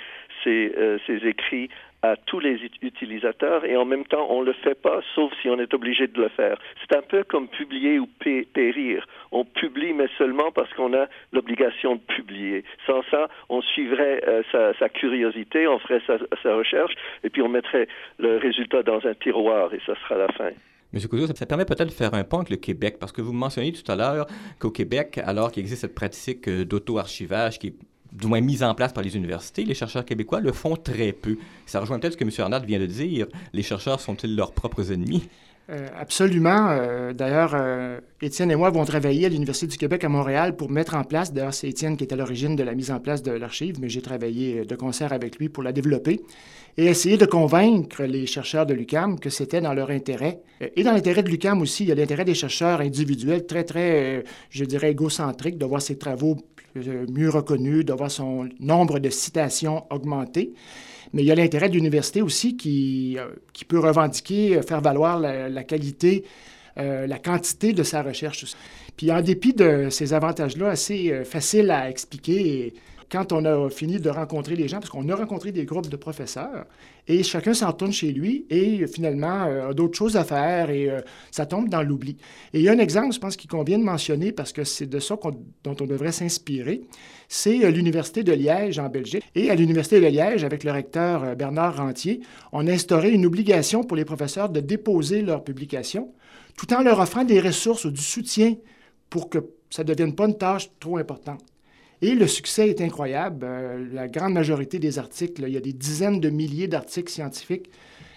euh, 0.48 0.98
ces 1.06 1.26
écrits 1.26 1.68
à 2.02 2.16
tous 2.16 2.40
les 2.40 2.58
utilisateurs 2.82 3.64
et 3.64 3.76
en 3.76 3.84
même 3.84 4.04
temps 4.04 4.26
on 4.28 4.40
ne 4.40 4.46
le 4.46 4.52
fait 4.52 4.74
pas 4.74 5.00
sauf 5.14 5.32
si 5.40 5.48
on 5.48 5.58
est 5.58 5.72
obligé 5.72 6.08
de 6.08 6.20
le 6.20 6.28
faire. 6.28 6.58
C'est 6.80 6.96
un 6.96 7.02
peu 7.02 7.22
comme 7.22 7.48
publier 7.48 7.98
ou 8.00 8.08
périr. 8.54 9.06
On 9.30 9.44
publie 9.44 9.92
mais 9.92 10.08
seulement 10.18 10.50
parce 10.50 10.72
qu'on 10.74 10.94
a 10.94 11.06
l'obligation 11.32 11.94
de 11.94 12.00
publier. 12.00 12.64
Sans 12.86 13.02
ça, 13.10 13.28
on 13.48 13.62
suivrait 13.62 14.22
euh, 14.26 14.42
sa, 14.78 14.88
curiosité, 14.88 15.68
on 15.68 15.78
ferait 15.78 16.02
sa, 16.06 16.54
recherche 16.54 16.94
et 17.22 17.30
puis 17.30 17.40
on 17.40 17.48
mettrait 17.48 17.86
le 18.18 18.36
résultat 18.36 18.82
dans 18.82 19.06
un 19.06 19.14
tiroir 19.14 19.72
et 19.72 19.80
ça 19.86 19.94
sera 20.02 20.16
la 20.16 20.28
fin. 20.32 20.50
Monsieur 20.92 21.08
Couzeau, 21.08 21.26
ça, 21.26 21.46
permet 21.46 21.64
peut-être 21.64 21.88
de 21.88 21.92
faire 21.92 22.12
un 22.12 22.24
pont 22.24 22.38
avec 22.38 22.50
le 22.50 22.56
Québec, 22.56 22.98
parce 23.00 23.12
que 23.12 23.22
vous 23.22 23.32
mentionniez 23.32 23.72
tout 23.72 23.90
à 23.90 23.96
l'heure 23.96 24.26
qu'au 24.58 24.70
Québec, 24.70 25.18
alors 25.24 25.50
qu'il 25.50 25.62
existe 25.62 25.80
cette 25.80 25.94
pratique 25.94 26.50
d'auto-archivage 26.50 27.58
qui 27.58 27.68
est 27.68 27.76
du 28.12 28.26
moins 28.26 28.40
mise 28.40 28.62
en 28.62 28.74
place 28.74 28.92
par 28.92 29.02
les 29.02 29.16
universités, 29.16 29.64
les 29.64 29.74
chercheurs 29.74 30.04
québécois 30.04 30.40
le 30.40 30.52
font 30.52 30.76
très 30.76 31.12
peu. 31.12 31.38
Ça 31.66 31.80
rejoint 31.80 31.98
peut-être 31.98 32.12
ce 32.12 32.18
que 32.18 32.24
M. 32.24 32.30
Arnott 32.38 32.64
vient 32.64 32.78
de 32.78 32.86
dire. 32.86 33.26
Les 33.52 33.62
chercheurs 33.62 34.00
sont-ils 34.00 34.36
leurs 34.36 34.52
propres 34.52 34.92
ennemis? 34.92 35.28
Euh, 35.70 35.86
absolument. 35.96 36.70
Euh, 36.70 37.12
d'ailleurs, 37.12 37.52
euh, 37.54 38.00
Étienne 38.20 38.50
et 38.50 38.56
moi 38.56 38.68
avons 38.68 38.84
travaillé 38.84 39.26
à 39.26 39.28
l'Université 39.28 39.68
du 39.68 39.78
Québec 39.78 40.02
à 40.02 40.08
Montréal 40.08 40.56
pour 40.56 40.70
mettre 40.70 40.96
en 40.96 41.04
place, 41.04 41.32
d'ailleurs 41.32 41.54
c'est 41.54 41.68
Étienne 41.68 41.96
qui 41.96 42.02
est 42.02 42.12
à 42.12 42.16
l'origine 42.16 42.56
de 42.56 42.64
la 42.64 42.74
mise 42.74 42.90
en 42.90 42.98
place 42.98 43.22
de 43.22 43.30
l'archive, 43.30 43.76
mais 43.80 43.88
j'ai 43.88 44.02
travaillé 44.02 44.64
de 44.64 44.74
concert 44.74 45.12
avec 45.12 45.38
lui 45.38 45.48
pour 45.48 45.62
la 45.62 45.72
développer, 45.72 46.20
et 46.76 46.86
essayer 46.86 47.16
de 47.16 47.26
convaincre 47.26 48.02
les 48.02 48.26
chercheurs 48.26 48.66
de 48.66 48.74
l'UCAM 48.74 49.20
que 49.20 49.30
c'était 49.30 49.60
dans 49.60 49.72
leur 49.72 49.90
intérêt. 49.90 50.40
Et 50.74 50.82
dans 50.82 50.92
l'intérêt 50.92 51.22
de 51.22 51.28
l'UCAM 51.28 51.60
aussi, 51.60 51.84
il 51.84 51.90
y 51.90 51.92
a 51.92 51.94
l'intérêt 51.94 52.24
des 52.24 52.34
chercheurs 52.34 52.80
individuels 52.80 53.46
très, 53.46 53.62
très, 53.62 54.24
je 54.50 54.64
dirais, 54.64 54.90
égocentriques, 54.90 55.58
de 55.58 55.66
voir 55.66 55.82
ses 55.82 55.96
travaux 55.96 56.38
mieux 56.74 57.28
reconnus, 57.28 57.84
de 57.84 57.92
voir 57.92 58.10
son 58.10 58.48
nombre 58.58 58.98
de 58.98 59.10
citations 59.10 59.84
augmenter. 59.90 60.54
Mais 61.12 61.22
il 61.22 61.26
y 61.26 61.32
a 61.32 61.34
l'intérêt 61.34 61.68
de 61.68 61.74
l'université 61.74 62.22
aussi 62.22 62.56
qui, 62.56 63.16
euh, 63.18 63.28
qui 63.52 63.64
peut 63.64 63.78
revendiquer, 63.78 64.56
euh, 64.56 64.62
faire 64.62 64.80
valoir 64.80 65.20
la, 65.20 65.64
qualité 65.64 66.24
euh, 66.78 67.06
la 67.06 67.18
quantité 67.18 67.72
de 67.72 67.82
sa 67.82 68.02
recherche. 68.02 68.46
Puis 68.96 69.12
en 69.12 69.20
dépit 69.20 69.52
de 69.52 69.88
ces 69.90 70.14
avantages-là 70.14 70.68
assez 70.68 71.24
faciles 71.24 71.70
à 71.70 71.90
expliquer, 71.90 72.74
quand 73.12 73.32
on 73.32 73.44
a 73.44 73.68
fini 73.68 74.00
de 74.00 74.08
rencontrer 74.08 74.56
les 74.56 74.66
gens, 74.66 74.78
parce 74.78 74.88
qu'on 74.88 75.06
a 75.10 75.14
rencontré 75.14 75.52
des 75.52 75.66
groupes 75.66 75.90
de 75.90 75.96
professeurs, 75.96 76.64
et 77.06 77.22
chacun 77.22 77.52
s'en 77.52 77.68
retourne 77.68 77.92
chez 77.92 78.10
lui 78.10 78.46
et 78.48 78.86
finalement 78.86 79.44
euh, 79.44 79.70
a 79.70 79.74
d'autres 79.74 79.98
choses 79.98 80.16
à 80.16 80.24
faire 80.24 80.70
et 80.70 80.88
ça 81.30 81.46
tombe 81.46 81.68
dans 81.68 81.82
l'oubli. 81.82 82.16
Et 82.54 82.60
il 82.60 82.62
y 82.62 82.68
a 82.68 82.72
un 82.72 82.78
exemple, 82.78 83.12
je 83.12 83.18
pense, 83.18 83.36
qu'il 83.36 83.50
convient 83.50 83.78
de 83.78 83.84
mentionner 83.84 84.32
parce 84.32 84.52
que 84.52 84.64
c'est 84.64 84.86
de 84.86 84.98
ça 84.98 85.16
dont 85.64 85.76
on 85.80 85.86
devrait 85.86 86.12
s'inspirer. 86.12 86.82
C'est 87.28 87.70
l'Université 87.70 88.22
de 88.22 88.32
Liège 88.32 88.78
en 88.78 88.88
Belgique. 88.88 89.24
Et 89.34 89.50
à 89.50 89.54
l'Université 89.54 90.00
de 90.00 90.06
Liège, 90.06 90.44
avec 90.44 90.64
le 90.64 90.70
recteur 90.70 91.36
Bernard 91.36 91.76
Rentier, 91.76 92.20
on 92.52 92.66
a 92.66 92.72
instauré 92.72 93.10
une 93.10 93.26
obligation 93.26 93.82
pour 93.82 93.96
les 93.96 94.04
professeurs 94.04 94.48
de 94.48 94.60
déposer 94.60 95.22
leurs 95.22 95.42
publications 95.42 96.12
tout 96.56 96.72
en 96.72 96.82
leur 96.82 97.00
offrant 97.00 97.24
des 97.24 97.40
ressources 97.40 97.84
ou 97.84 97.90
du 97.90 98.02
soutien 98.02 98.54
pour 99.10 99.28
que 99.28 99.38
ça 99.70 99.82
ne 99.82 99.88
devienne 99.88 100.14
pas 100.14 100.26
une 100.26 100.36
tâche 100.36 100.70
trop 100.78 100.98
importante. 100.98 101.40
Et 102.02 102.16
le 102.16 102.26
succès 102.26 102.68
est 102.68 102.80
incroyable. 102.80 103.46
Euh, 103.48 103.86
la 103.92 104.08
grande 104.08 104.34
majorité 104.34 104.80
des 104.80 104.98
articles, 104.98 105.44
il 105.46 105.54
y 105.54 105.56
a 105.56 105.60
des 105.60 105.72
dizaines 105.72 106.18
de 106.20 106.30
milliers 106.30 106.66
d'articles 106.66 107.12
scientifiques 107.12 107.70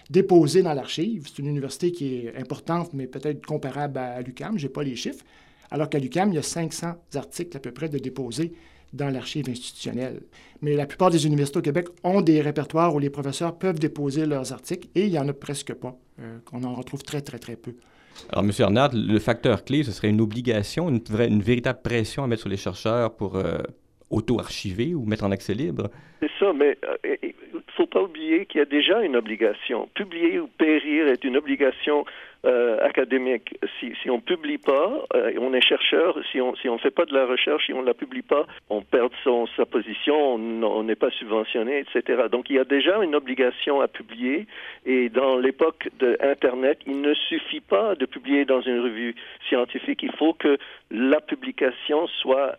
déposés 0.10 0.63
dans 0.63 0.74
l'archive. 0.74 1.28
C'est 1.28 1.39
une 1.39 1.48
université 1.48 1.91
qui 1.91 2.15
est 2.15 2.36
importante, 2.36 2.93
mais 2.93 3.06
peut-être 3.06 3.45
comparable 3.45 4.00
à, 4.00 4.21
l'UCAM. 4.21 4.58
Je 4.58 4.65
n'ai 4.65 4.74
pas 4.74 4.84
les 4.84 4.95
chiffres. 4.95 5.24
Alors 5.69 5.89
qu'à 5.89 6.00
l'UCAM, 6.00 6.30
il 6.32 6.36
y 6.36 6.39
a 6.39 6.43
500 6.43 6.95
articles 7.13 7.56
à 7.56 7.60
peu 7.60 7.71
près 7.71 7.88
de 7.88 8.00
déposés 8.00 8.54
dans 8.91 9.10
l'archive 9.10 9.50
institutionnelle. 9.50 10.21
Mais 10.62 10.76
la 10.76 10.88
plupart 10.88 11.12
des 11.12 11.28
universités 11.28 11.60
au 11.60 11.62
Québec 11.62 11.88
ont 12.04 12.21
des 12.21 12.41
répertoires 12.41 12.95
où 12.95 13.00
les 13.00 13.10
professeurs 13.12 13.58
peuvent 13.58 13.80
déposer 13.80 14.26
leurs 14.26 14.52
articles 14.52 14.88
et 14.95 15.06
il 15.06 15.12
n'y 15.12 15.19
en 15.19 15.28
a 15.28 15.34
presque 15.34 15.74
pas. 15.74 15.95
Euh, 16.21 16.38
on 16.54 16.63
en 16.63 16.74
retrouve 16.74 17.04
très, 17.04 17.21
très, 17.21 17.38
très 17.38 17.56
peu. 17.56 17.76
Alors, 18.32 18.43
M. 18.43 18.51
Arnard, 18.60 18.91
le 18.93 19.19
facteur 19.19 19.63
clé, 19.63 19.84
ce 19.84 19.91
serait 19.91 20.10
une 20.10 20.21
obligation, 20.21 20.89
une, 20.89 21.41
véritable 21.41 21.80
pression 21.84 22.23
à 22.23 22.28
mettre 22.28 22.41
sur 22.41 22.49
les 22.49 22.58
chercheurs 22.58 23.15
pour 23.15 23.36
euh, 23.36 23.58
auto-archiver 24.10 24.95
ou 24.95 25.06
mettre 25.06 25.23
en 25.23 25.32
accès 25.32 25.54
libre? 25.54 25.89
C'est 26.21 26.32
ça, 26.39 26.54
mais 26.54 26.78
il 27.04 27.10
euh, 27.10 27.15
ne 27.54 27.60
faut 27.75 27.88
pas 27.88 28.01
oublier 28.01 28.45
qu'il 28.45 28.60
y 28.60 28.62
a 28.62 28.65
déjà 28.65 29.01
une 29.01 29.15
obligation. 29.15 29.89
Publier 29.95 30.39
ou 30.39 30.47
périr 30.47 31.08
est 31.08 31.23
une 31.23 31.38
obligation 31.38 32.06
euh, 32.45 32.77
académique. 32.81 33.58
Si, 33.79 33.93
si 34.01 34.10
on 34.10 34.19
publie 34.19 34.58
pas, 34.58 35.03
euh, 35.15 35.34
on 35.39 35.53
est 35.53 35.62
chercheur, 35.62 36.17
si 36.31 36.39
on 36.39 36.55
si 36.55 36.67
fait 36.79 36.91
pas 36.91 37.05
de 37.05 37.13
la 37.13 37.25
recherche, 37.25 37.65
si 37.65 37.73
on 37.73 37.81
la 37.81 37.93
publie 37.93 38.21
pas, 38.21 38.45
on 38.69 38.81
perd 38.81 39.12
sa 39.55 39.65
position, 39.65 40.36
on 40.36 40.84
n'est 40.84 40.95
pas 40.95 41.10
subventionné, 41.12 41.79
etc. 41.79 42.23
Donc 42.31 42.49
il 42.49 42.58
y 42.58 42.60
a 42.60 42.63
déjà 42.63 43.03
une 43.03 43.15
obligation 43.15 43.81
à 43.81 43.88
publier 43.88 44.45
et 44.86 45.10
dans 45.10 45.38
l'époque 45.38 45.89
de 45.99 46.17
Internet, 46.21 46.79
il 46.86 47.01
ne 47.01 47.13
suffit 47.13 47.62
pas 47.62 47.95
de 47.95 48.05
publier 48.05 48.45
dans 48.45 48.62
une 48.62 48.79
revue 48.79 49.15
scientifique, 49.49 50.03
il 50.03 50.12
faut 50.12 50.34
que 50.34 50.58
la 50.91 51.21
publication 51.21 52.08
soit 52.08 52.58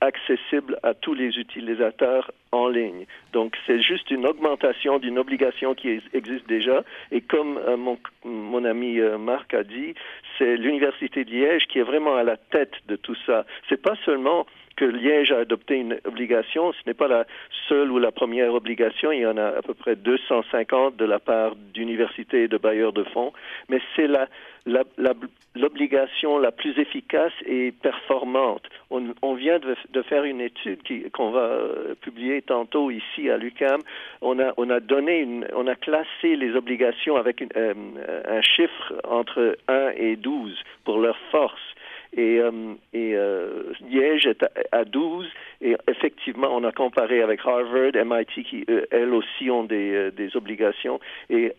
accessible 0.00 0.78
à 0.82 0.94
tous 0.94 1.14
les 1.14 1.36
utilisateurs 1.38 2.30
en 2.52 2.68
ligne. 2.68 3.06
Donc 3.32 3.56
c'est 3.66 3.82
juste 3.82 4.10
une 4.10 4.26
augmentation 4.26 4.98
d'une 4.98 5.18
obligation 5.18 5.74
qui 5.74 6.00
existe 6.12 6.46
déjà 6.48 6.84
et 7.10 7.20
comme 7.20 7.58
euh, 7.58 7.76
mon 8.24 8.64
ami 8.64 9.00
Marc 9.18 9.54
a 9.54 9.62
dit, 9.62 9.94
c'est 10.38 10.56
l'Université 10.56 11.24
de 11.24 11.30
Liège 11.30 11.66
qui 11.68 11.78
est 11.78 11.82
vraiment 11.82 12.16
à 12.16 12.22
la 12.22 12.36
tête 12.36 12.74
de 12.88 12.96
tout 12.96 13.16
ça. 13.26 13.44
C'est 13.68 13.80
pas 13.80 13.96
seulement 14.04 14.46
que 14.76 14.84
Liège 14.84 15.32
a 15.32 15.38
adopté 15.38 15.76
une 15.76 15.98
obligation, 16.04 16.72
ce 16.72 16.78
n'est 16.86 16.94
pas 16.94 17.08
la 17.08 17.26
seule 17.68 17.90
ou 17.90 17.98
la 17.98 18.12
première 18.12 18.54
obligation, 18.54 19.10
il 19.10 19.20
y 19.20 19.26
en 19.26 19.36
a 19.36 19.46
à 19.46 19.62
peu 19.62 19.74
près 19.74 19.96
250 19.96 20.96
de 20.96 21.04
la 21.04 21.18
part 21.18 21.56
d'universités 21.56 22.44
et 22.44 22.48
de 22.48 22.58
bailleurs 22.58 22.92
de 22.92 23.04
fonds, 23.04 23.32
mais 23.68 23.80
c'est 23.94 24.08
l'obligation 25.54 26.38
la, 26.38 26.52
plus 26.52 26.78
efficace 26.78 27.32
et 27.46 27.72
performante. 27.72 28.64
On, 28.90 29.34
vient 29.34 29.58
de, 29.58 30.02
faire 30.02 30.24
une 30.24 30.40
étude 30.40 30.80
qu'on 31.12 31.30
va 31.30 31.40
euh, 31.40 31.94
publier 32.00 32.42
tantôt 32.42 32.90
ici 32.90 33.30
à 33.30 33.36
l'UCAM. 33.36 33.80
On 34.20 34.38
a, 34.38 34.52
on 34.56 34.70
a 34.70 34.80
donné 34.80 35.26
on 35.54 35.66
a 35.66 35.74
classé 35.74 36.36
les 36.36 36.54
obligations 36.54 37.16
avec 37.16 37.42
euh, 37.56 37.74
un 38.28 38.42
chiffre 38.42 38.94
entre 39.04 39.56
1 39.68 39.90
et 39.96 40.16
12 40.16 40.56
pour 40.84 40.98
leur 40.98 41.16
force. 41.30 41.60
Et, 42.16 42.40
euh, 42.40 42.50
euh, 42.94 43.72
Liège 43.90 44.26
est 44.26 44.44
à, 44.72 44.84
12. 44.84 45.28
Et 45.60 45.76
effectivement, 45.88 46.48
on 46.50 46.64
a 46.64 46.72
comparé 46.72 47.22
avec 47.22 47.40
Harvard, 47.44 47.92
MIT, 47.94 48.44
qui 48.44 48.64
euh, 48.70 48.86
elles 48.90 49.12
aussi 49.12 49.50
ont 49.50 49.64
des, 49.64 50.10
des 50.12 50.36
obligations. 50.36 50.98
Et 51.30 51.52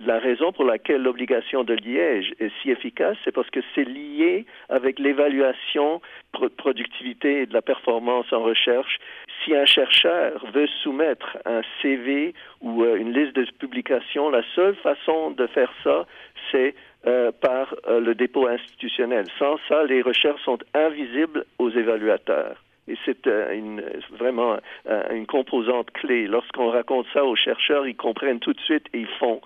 la 0.00 0.18
raison 0.18 0.52
pour 0.52 0.64
laquelle 0.64 1.02
l'obligation 1.02 1.64
de 1.64 1.74
Liège 1.74 2.32
est 2.40 2.50
si 2.62 2.70
efficace, 2.70 3.16
c'est 3.24 3.32
parce 3.32 3.50
que 3.50 3.60
c'est 3.74 3.84
lié 3.84 4.46
avec 4.68 4.98
l'évaluation 4.98 6.00
de 6.40 6.48
productivité 6.48 7.42
et 7.42 7.46
de 7.46 7.54
la 7.54 7.62
performance 7.62 8.32
en 8.32 8.42
recherche. 8.42 8.98
Si 9.44 9.54
un 9.54 9.64
chercheur 9.64 10.44
veut 10.52 10.66
soumettre 10.82 11.38
un 11.44 11.62
CV 11.82 12.34
ou 12.60 12.84
une 12.84 13.12
liste 13.12 13.34
de 13.34 13.46
publications, 13.58 14.30
la 14.30 14.42
seule 14.54 14.76
façon 14.76 15.30
de 15.30 15.46
faire 15.46 15.72
ça, 15.84 16.06
c'est 16.50 16.74
euh, 17.06 17.30
par 17.30 17.76
euh, 17.86 18.00
le 18.00 18.16
dépôt 18.16 18.48
institutionnel. 18.48 19.24
Sans 19.38 19.56
ça, 19.68 19.84
les 19.84 20.02
recherches 20.02 20.42
sont 20.42 20.58
invisibles 20.74 21.46
aux 21.60 21.70
évaluateurs. 21.70 22.64
Et 22.88 22.96
c'est 23.04 23.24
euh, 23.28 23.54
une, 23.54 23.84
vraiment 24.18 24.56
une 25.14 25.24
composante 25.24 25.92
clé. 25.92 26.26
Lorsqu'on 26.26 26.70
raconte 26.70 27.06
ça 27.12 27.24
aux 27.24 27.36
chercheurs, 27.36 27.86
ils 27.86 27.94
comprennent 27.94 28.40
tout 28.40 28.52
de 28.52 28.60
suite 28.60 28.84
et 28.92 28.98
ils 28.98 29.18
font. 29.20 29.40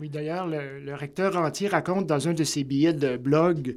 Oui, 0.00 0.08
d'ailleurs, 0.08 0.46
le, 0.46 0.94
recteur 0.94 1.36
entier 1.36 1.68
raconte 1.68 2.06
dans 2.06 2.26
un 2.26 2.32
de 2.32 2.42
ses 2.42 2.64
billets 2.64 2.94
de 2.94 3.18
blog 3.18 3.76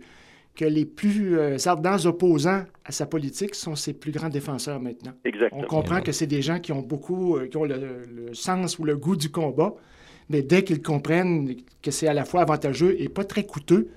que 0.56 0.66
les 0.66 0.86
plus 0.86 1.38
ardents 1.68 2.06
opposants 2.06 2.64
à 2.86 2.94
sa 2.94 3.08
politique 3.08 3.56
sont 3.56 3.76
ses 3.76 3.94
plus 3.94 4.14
grands 4.14 4.30
défenseurs 4.30 4.80
maintenant. 4.80 5.12
Exactement. 5.26 5.62
On 5.62 5.66
comprend 5.66 6.00
que 6.00 6.14
c'est 6.14 6.28
des 6.28 6.42
gens 6.42 6.60
qui 6.60 6.72
ont 6.72 6.82
beaucoup, 6.82 7.38
qui 7.52 7.58
ont 7.58 7.66
le, 7.66 8.34
sens 8.34 8.80
ou 8.80 8.86
le 8.86 8.96
goût 8.96 9.18
du 9.18 9.30
combat, 9.30 9.74
mais 10.30 10.42
dès 10.42 10.64
qu'ils 10.64 10.82
comprennent 10.82 11.56
que 11.82 11.92
c'est 11.92 12.08
à 12.08 12.14
la 12.14 12.26
fois 12.26 12.42
avantageux 12.42 12.96
et 13.00 13.10
pas 13.10 13.24
très 13.24 13.46
coûteux, 13.46 13.90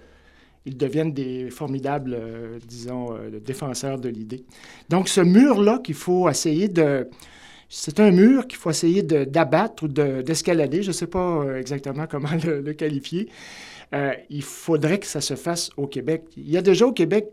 ils 0.67 0.77
deviennent 0.77 1.13
des 1.13 1.51
formidables, 1.51 2.15
euh, 2.15 2.59
disons, 2.67 3.15
euh, 3.15 3.41
défenseurs 3.41 3.99
de 3.99 4.09
l'idée. 4.09 4.45
Donc, 4.89 5.09
ce 5.09 5.21
mur-là 5.21 5.79
qu'il 5.83 5.95
faut 5.95 6.29
essayer 6.29 6.69
de... 6.69 7.09
C'est 7.69 8.01
un 8.01 8.11
mur 8.11 8.49
qu'il 8.49 8.59
faut 8.59 8.71
essayer 8.71 9.03
d'abattre 9.03 9.85
ou 9.85 9.89
d'escalader, 9.89 10.83
je 10.83 10.89
ne 10.89 10.93
sais 10.93 11.07
pas 11.07 11.45
euh, 11.45 11.57
exactement 11.57 12.07
comment 12.09 12.31
le, 12.45 12.73
qualifier. 12.73 13.29
il 14.29 14.43
faudrait 14.43 14.99
que 14.99 15.07
ça 15.07 15.21
se 15.21 15.35
fasse 15.37 15.71
au 15.77 15.87
Québec. 15.87 16.25
Il 16.37 16.51
y 16.51 16.57
a 16.57 16.63
déjà 16.63 16.87
au 16.87 16.93
Québec 16.93 17.29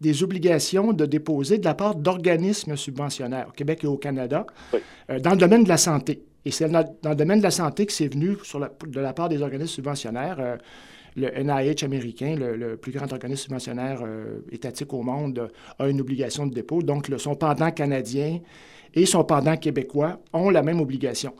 des 0.00 0.22
obligations 0.22 0.94
de 0.94 1.04
déposer 1.04 1.58
de 1.58 1.64
la 1.66 1.74
part 1.74 1.94
d'organismes 1.94 2.76
subventionnaires, 2.76 3.48
au 3.48 3.52
Québec 3.52 3.84
et 3.84 3.86
au 3.86 3.98
Canada, 3.98 4.46
dans 5.08 5.30
le 5.30 5.36
domaine 5.36 5.64
de 5.64 5.68
la 5.68 5.76
santé. 5.76 6.22
Et 6.44 6.50
c'est 6.50 6.68
dans, 6.68 6.84
le 7.04 7.14
domaine 7.14 7.38
de 7.38 7.44
la 7.44 7.50
santé 7.50 7.86
que 7.86 7.92
c'est 7.92 8.12
venu 8.12 8.36
sur 8.42 8.60
de 8.60 9.00
la 9.00 9.12
part 9.12 9.28
des 9.28 9.42
organismes 9.42 9.74
subventionnaires. 9.74 10.36
Euh, 10.38 10.56
le 11.16 11.30
NIH 11.30 11.84
américain, 11.84 12.34
le, 12.36 12.76
plus 12.76 12.90
grand 12.90 13.12
organisme 13.12 13.44
subventionnaire 13.44 14.00
euh, 14.04 14.40
étatique 14.50 14.92
au 14.92 15.02
monde, 15.02 15.48
a 15.78 15.88
une 15.88 16.00
obligation 16.00 16.46
de 16.46 16.52
dépôt. 16.52 16.82
Donc, 16.82 17.08
le, 17.08 17.18
son 17.18 17.36
pendant 17.36 17.70
canadien 17.70 18.40
et 18.92 19.06
son 19.06 19.22
pendant 19.22 19.56
québécois 19.56 20.18
ont 20.32 20.50
la 20.50 20.62
même 20.62 20.80
obligation. 20.80 21.34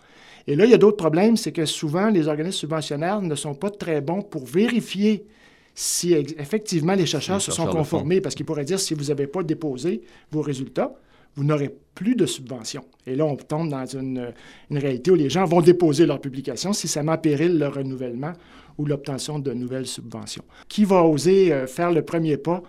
Et 0.46 0.54
là, 0.54 0.64
il 0.64 0.70
y 0.70 0.74
a 0.74 0.78
d'autres 0.78 0.96
problèmes, 0.96 1.36
c'est 1.36 1.52
que 1.52 1.64
souvent, 1.64 2.08
les 2.08 2.28
organismes 2.28 2.58
subventionnaires 2.58 3.20
ne 3.20 3.34
sont 3.34 3.54
pas 3.54 3.70
très 3.70 4.00
bons 4.00 4.22
pour 4.22 4.44
vérifier 4.44 5.26
si 5.74 6.12
effectivement 6.12 6.94
les 6.94 7.06
chercheurs 7.06 7.40
se 7.40 7.50
sont 7.50 7.66
conformés, 7.66 8.20
parce 8.20 8.34
qu'ils 8.36 8.46
pourraient 8.46 8.64
dire 8.64 8.78
si 8.78 8.94
vous 8.94 9.04
n'avez 9.04 9.26
pas 9.26 9.42
déposé 9.42 10.02
vos 10.30 10.40
résultats, 10.40 10.94
vous 11.37 11.44
n'aurez 11.44 11.70
plus 11.94 12.14
de 12.14 12.27
subventions. 12.27 12.85
Et 13.07 13.14
là, 13.14 13.25
on 13.25 13.37
tombe 13.37 13.68
dans 13.68 13.87
une, 13.87 14.33
réalité 14.70 15.11
où 15.11 15.14
les 15.14 15.31
gens 15.31 15.44
vont 15.44 15.61
déposer 15.61 16.07
leurs 16.07 16.20
publications 16.20 16.73
si 16.73 16.88
ça 16.88 17.03
met 17.03 17.16
péril 17.18 17.59
le 17.59 17.68
renouvellement 17.68 18.33
ou 18.79 18.87
l'obtention 18.87 19.38
de 19.38 19.53
nouvelles 19.53 19.87
subventions. 19.87 20.44
Qui 20.68 20.85
va 20.85 21.05
oser 21.05 21.53
euh, 21.53 21.66
faire 21.66 21.92
le 21.92 22.03
premier 22.03 22.37
pas 22.37 22.62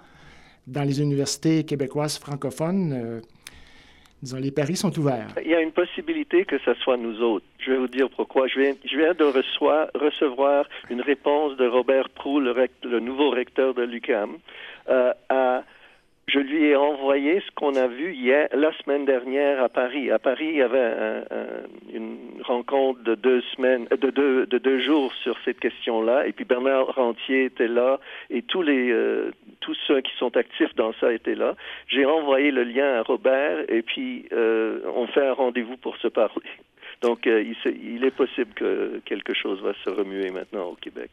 dans 0.68 0.84
les 0.84 1.02
universités 1.02 1.64
québécoises 1.64 2.20
francophones? 2.20 2.94
Euh, 2.94 3.22
disons, 4.22 4.38
les 4.38 4.52
paris 4.52 4.76
sont 4.76 4.98
ouverts. 5.00 5.30
Il 5.44 5.50
y 5.50 5.56
a 5.56 5.62
une 5.62 5.72
possibilité 5.72 6.46
que 6.46 6.60
ce 6.60 6.76
soit 6.76 6.98
nous 6.98 7.20
autres. 7.22 7.46
Je 7.58 7.72
vais 7.72 7.78
vous 7.78 7.88
dire 7.88 8.08
pourquoi. 8.16 8.48
Je 8.48 8.60
viens, 8.60 8.74
de 9.14 9.24
recevoir 9.98 10.66
une 10.92 11.02
réponse 11.02 11.58
de 11.58 11.66
Robert 11.66 12.10
Proulx, 12.10 12.70
le, 12.84 13.00
nouveau 13.00 13.32
recteur 13.32 13.74
de 13.74 13.82
l'UQAM, 13.82 14.38
euh, 14.90 15.12
à 15.30 15.64
je 16.28 16.40
lui 16.40 16.66
ai 16.66 16.76
envoyé 16.76 17.40
ce 17.40 17.52
qu'on 17.56 17.76
a 17.76 17.88
vu 17.88 18.14
hier, 18.14 18.48
la 18.54 18.72
semaine 18.80 19.06
dernière 19.06 19.62
à 19.62 19.70
Paris. 19.70 20.10
À 20.10 20.20
Paris, 20.20 20.48
il 20.50 20.58
y 20.58 20.62
avait 20.62 21.24
une 21.94 22.18
rencontre 22.44 23.02
de 23.04 23.16
deux 23.16 23.42
semaines, 23.56 23.88
deux, 24.02 24.46
de 24.46 24.58
deux 24.58 24.80
jours 24.80 25.14
sur 25.24 25.38
cette 25.46 25.60
question-là. 25.60 26.28
Et 26.28 26.32
puis 26.32 26.46
Bernard 26.46 26.96
Rentier 26.96 27.46
était 27.46 27.68
là 27.68 28.00
et 28.30 28.44
euh, 28.68 29.32
tous 29.60 29.78
ceux 29.88 30.02
qui 30.02 30.12
sont 30.18 30.36
actifs 30.36 30.74
dans 30.76 30.94
ça 30.94 31.14
étaient 31.14 31.36
là. 31.36 31.56
J'ai 31.88 32.06
envoyé 32.06 32.52
le 32.52 32.64
lien 32.64 33.00
à 33.00 33.04
Robert 33.04 33.70
et 33.70 33.82
puis 33.82 34.28
euh, 34.32 34.80
on 34.96 35.08
fait 35.08 35.28
un 35.28 35.34
rendez-vous 35.34 35.78
pour 35.78 35.98
se 35.98 36.08
parler. 36.08 36.50
Donc, 37.02 37.28
euh, 37.28 37.44
il 37.66 38.04
est 38.04 38.16
possible 38.16 38.54
que 38.56 39.02
quelque 39.06 39.34
chose 39.34 39.62
va 39.62 39.74
se 39.84 39.90
remuer 39.90 40.32
maintenant 40.32 40.70
au 40.70 40.76
Québec. 40.76 41.12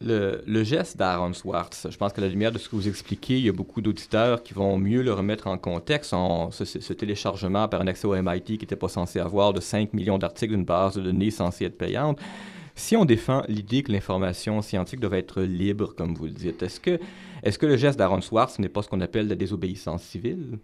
Le, 0.00 0.64
geste 0.64 0.98
d'Aaron 0.98 1.32
Swartz, 1.32 1.86
je 1.90 1.96
pense 1.96 2.12
qu'à 2.12 2.20
la 2.20 2.28
lumière 2.28 2.52
de 2.52 2.58
ce 2.58 2.68
que 2.68 2.76
vous 2.76 2.88
expliquez, 2.88 3.38
il 3.38 3.46
y 3.46 3.48
a 3.48 3.52
beaucoup 3.52 3.80
d'auditeurs 3.80 4.42
qui 4.42 4.52
vont 4.52 4.76
mieux 4.76 5.02
le 5.02 5.12
remettre 5.12 5.46
en 5.46 5.56
contexte. 5.56 6.14
Ce, 6.50 6.92
téléchargement 6.92 7.68
par 7.68 7.80
un 7.80 7.86
accès 7.86 8.06
au 8.06 8.14
MIT 8.14 8.42
qui 8.42 8.58
n'était 8.58 8.76
pas 8.76 8.88
censé 8.88 9.18
avoir 9.18 9.52
de 9.52 9.60
5 9.60 9.94
millions 9.94 10.18
d'articles 10.18 10.52
d'une 10.52 10.64
base 10.64 10.96
de 10.96 11.02
données 11.02 11.30
censée 11.30 11.64
être 11.64 11.78
payante. 11.78 12.20
Si 12.74 12.96
on 12.96 13.04
défend 13.04 13.44
l'idée 13.48 13.82
que 13.82 13.92
l'information 13.92 14.60
scientifique 14.60 15.00
devrait 15.00 15.20
être 15.20 15.42
libre, 15.42 15.94
comme 15.94 16.14
vous 16.14 16.26
le 16.26 16.32
dites, 16.32 16.62
est-ce 16.62 16.80
que, 16.80 16.98
est 17.42 17.56
que 17.56 17.66
le 17.66 17.76
geste 17.76 17.98
d'Aaron 17.98 18.20
Swartz 18.20 18.58
n'est 18.58 18.68
pas 18.68 18.82
ce 18.82 18.88
qu'on 18.88 19.00
appelle 19.00 19.28
la 19.28 19.36
désobéissance 19.36 20.02
civile? 20.02 20.58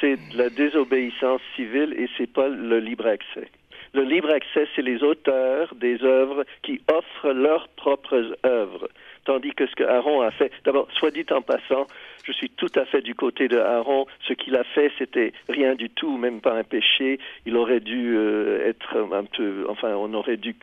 C'est 0.00 0.18
la 0.34 0.50
désobéissance 0.50 1.40
civile 1.56 1.94
et 1.96 2.08
c'est 2.16 2.30
pas 2.30 2.48
le 2.48 2.80
libre 2.80 3.06
accès. 3.06 3.48
Le 3.94 4.02
libre 4.02 4.30
accès, 4.32 4.66
c'est 4.74 4.82
les 4.82 5.02
auteurs 5.02 5.74
des 5.74 6.02
œuvres 6.02 6.44
qui 6.62 6.80
offrent 6.92 7.32
leurs 7.32 7.68
propres 7.68 8.36
œuvres. 8.44 8.88
Tandis 9.24 9.52
que 9.52 9.66
ce 9.66 9.74
que 9.74 9.84
Aaron 9.84 10.22
a 10.22 10.30
fait, 10.30 10.50
d'abord, 10.64 10.88
soit 10.92 11.10
dit 11.10 11.26
en 11.30 11.42
passant, 11.42 11.86
je 12.24 12.32
suis 12.32 12.50
tout 12.50 12.70
à 12.76 12.84
fait 12.84 13.02
du 13.02 13.14
côté 13.14 13.48
de 13.48 13.58
Aaron. 13.58 14.06
Ce 14.26 14.32
qu'il 14.32 14.54
a 14.56 14.64
fait, 14.64 14.90
c'était 14.98 15.32
rien 15.48 15.74
du 15.74 15.90
tout, 15.90 16.16
même 16.16 16.40
pas 16.40 16.54
un 16.54 16.64
péché. 16.64 17.18
Il 17.46 17.56
aurait 17.56 17.80
dû 17.80 18.16
euh, 18.16 18.66
être 18.68 18.96
un 19.12 19.24
peu, 19.24 19.66
enfin, 19.68 19.94
on 19.96 20.12
aurait 20.14 20.36
dû 20.36 20.54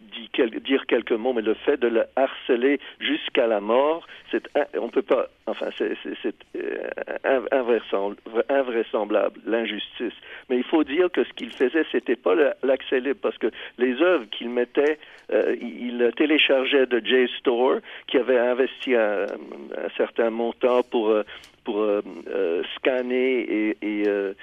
dire 0.64 0.86
quelques 0.88 1.12
mots, 1.12 1.34
mais 1.34 1.42
le 1.42 1.54
fait 1.54 1.78
de 1.78 1.88
le 1.88 2.06
harceler 2.16 2.80
jusqu'à 3.00 3.48
la 3.48 3.62
mort, 3.62 4.08
c'est, 4.32 4.44
on 4.80 4.90
peut 4.90 5.02
pas, 5.02 5.28
enfin, 5.48 5.68
c'est, 5.78 5.96
euh, 6.56 7.35
invraisemblable, 8.50 9.40
l'injustice. 9.46 10.14
Mais 10.50 10.58
il 10.58 10.64
faut 10.64 10.84
dire 10.84 11.12
que 11.12 11.24
ce 11.24 11.34
qu'il 11.34 11.52
faisait, 11.52 11.86
c'était 11.92 12.16
pas 12.16 12.36
l'accès 12.64 13.00
libre, 13.00 13.20
parce 13.22 13.38
que 13.38 13.48
les 13.78 14.02
œuvres 14.02 14.26
qu'il 14.32 14.50
mettait, 14.50 15.00
euh, 15.32 15.56
il 15.62 16.12
téléchargeait 16.16 16.86
de 16.86 17.00
JSTOR, 17.00 17.80
qui 18.08 18.18
avait 18.18 18.40
investi 18.40 18.96
un, 18.96 19.26
certain 19.98 20.30
montant 20.30 20.84
pour 20.84 21.14
pour 21.66 21.80
euh, 21.80 22.02
euh, 22.30 22.64
scanner 22.78 23.76
et, 23.82 24.04
euh, 24.08 24.34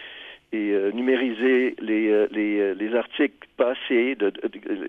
numériser 0.93 1.75
les, 1.81 2.27
les, 2.31 2.75
les, 2.75 2.95
articles 2.95 3.49
passés, 3.57 4.19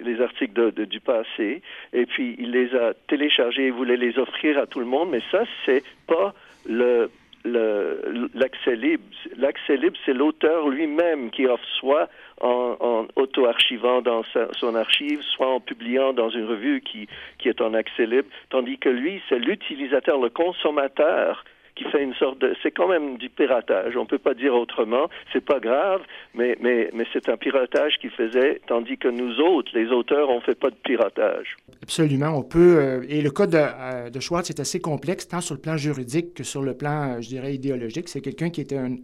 les 0.02 0.20
articles 0.20 0.74
du 0.74 1.00
passé, 1.00 1.62
et 1.94 2.06
puis 2.06 2.36
il 2.38 2.52
les 2.52 2.76
a 2.76 2.94
téléchargés 3.08 3.68
et 3.68 3.72
voulait 3.72 3.96
les 3.96 4.20
offrir 4.20 4.58
à 4.58 4.66
tout 4.66 4.82
le 4.82 4.86
monde, 4.86 5.10
mais 5.12 5.22
ça, 5.32 5.44
c'est 5.66 5.84
pas 6.06 6.34
le 6.66 7.10
l'accès 7.46 8.76
libre. 8.76 9.04
L'accès 9.38 9.78
libre, 9.78 9.98
c'est 10.06 10.14
l'auteur 10.14 10.70
lui-même 10.70 11.30
qui 11.32 11.46
offre 11.46 11.66
soit 11.80 12.10
en, 12.42 13.08
auto-archivant 13.16 14.02
dans 14.02 14.24
son 14.54 14.76
archive, 14.76 15.22
soit 15.22 15.48
en 15.48 15.60
publiant 15.60 16.14
dans 16.14 16.30
une 16.30 16.46
revue 16.46 16.82
qui, 16.82 17.08
qui 17.40 17.50
est 17.50 17.62
en 17.62 17.74
accès 17.74 18.06
libre, 18.06 18.30
tandis 18.50 18.78
que 18.78 18.90
lui, 18.90 19.22
c'est 19.30 19.40
l'utilisateur, 19.40 20.20
le 20.20 20.30
consommateur 20.30 21.44
qui 21.76 21.84
fait 21.86 22.04
une 22.04 22.14
sorte 22.14 22.40
de... 22.40 22.56
C'est 22.62 22.72
quand 22.72 22.88
même 22.88 23.18
du 23.18 23.30
piratage, 23.30 23.98
on 23.98 24.06
peut 24.06 24.18
pas 24.18 24.34
dire 24.34 24.54
autrement, 24.54 25.10
c'est 25.32 25.44
pas 25.44 25.60
grave, 25.60 26.02
mais, 26.36 26.56
mais, 26.62 26.90
mais 26.94 27.06
c'est 27.12 27.30
un 27.30 27.38
piratage 27.38 27.98
qui 28.00 28.10
faisait, 28.10 28.62
tandis 28.68 28.98
que 28.98 29.08
nous 29.08 29.40
autres, 29.40 29.72
les 29.74 29.88
auteurs, 29.88 30.30
on 30.30 30.42
fait 30.42 30.58
pas 30.58 30.70
de 30.70 30.76
piratage. 30.76 31.56
Absolument, 31.82 32.38
on 32.38 32.44
peut... 32.44 32.78
Euh, 32.78 33.06
et 33.10 33.22
le 33.22 33.32
cas 33.32 33.48
de, 33.48 33.58
euh, 33.58 34.10
de, 34.10 34.20
Schwartz 34.20 34.50
est 34.50 34.60
assez 34.60 34.80
complexe, 34.80 35.28
tant 35.28 35.42
sur 35.42 35.56
le 35.56 35.62
plan 35.62 35.78
juridique 35.78 36.34
que 36.34 36.44
sur 36.44 36.62
le 36.62 36.76
plan, 36.76 37.16
euh, 37.16 37.22
je 37.22 37.30
dirais, 37.30 37.56
idéologique. 37.56 38.10
C'est 38.10 38.22
quelqu'un 38.22 38.50
qui 38.50 38.62
était 38.62 38.78
un, 38.78 38.98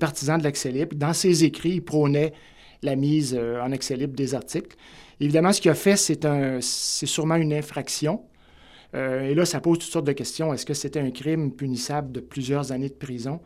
partisan 0.00 0.38
de 0.38 0.44
l'accès 0.44 0.70
libre. 0.70 0.96
Dans 0.96 1.12
ses 1.12 1.44
écrits, 1.44 1.74
il 1.74 1.84
prônait 1.84 2.32
la 2.82 2.96
mise 2.96 3.38
en 3.62 3.72
accès 3.72 3.96
libre 3.96 4.14
des 4.14 4.34
articles. 4.34 4.76
Évidemment, 5.20 5.52
ce 5.52 5.60
qu'il 5.60 5.70
a 5.70 5.74
fait, 5.74 5.96
c'est 5.96 6.26
c'est 6.60 7.06
sûrement 7.06 7.36
une 7.36 7.52
infraction. 7.52 8.20
Euh, 8.94 9.28
et 9.28 9.34
là, 9.34 9.44
ça 9.44 9.60
pose 9.60 9.78
toutes 9.78 9.90
sortes 9.90 10.06
de 10.06 10.12
questions. 10.12 10.52
Est-ce 10.54 10.66
que 10.66 10.74
c'était 10.74 11.00
un 11.00 11.10
crime 11.10 11.52
punissable 11.52 12.12
de 12.12 12.20
plusieurs 12.20 12.72
années 12.72 12.88
de 12.88 12.94
prison? 12.94 13.40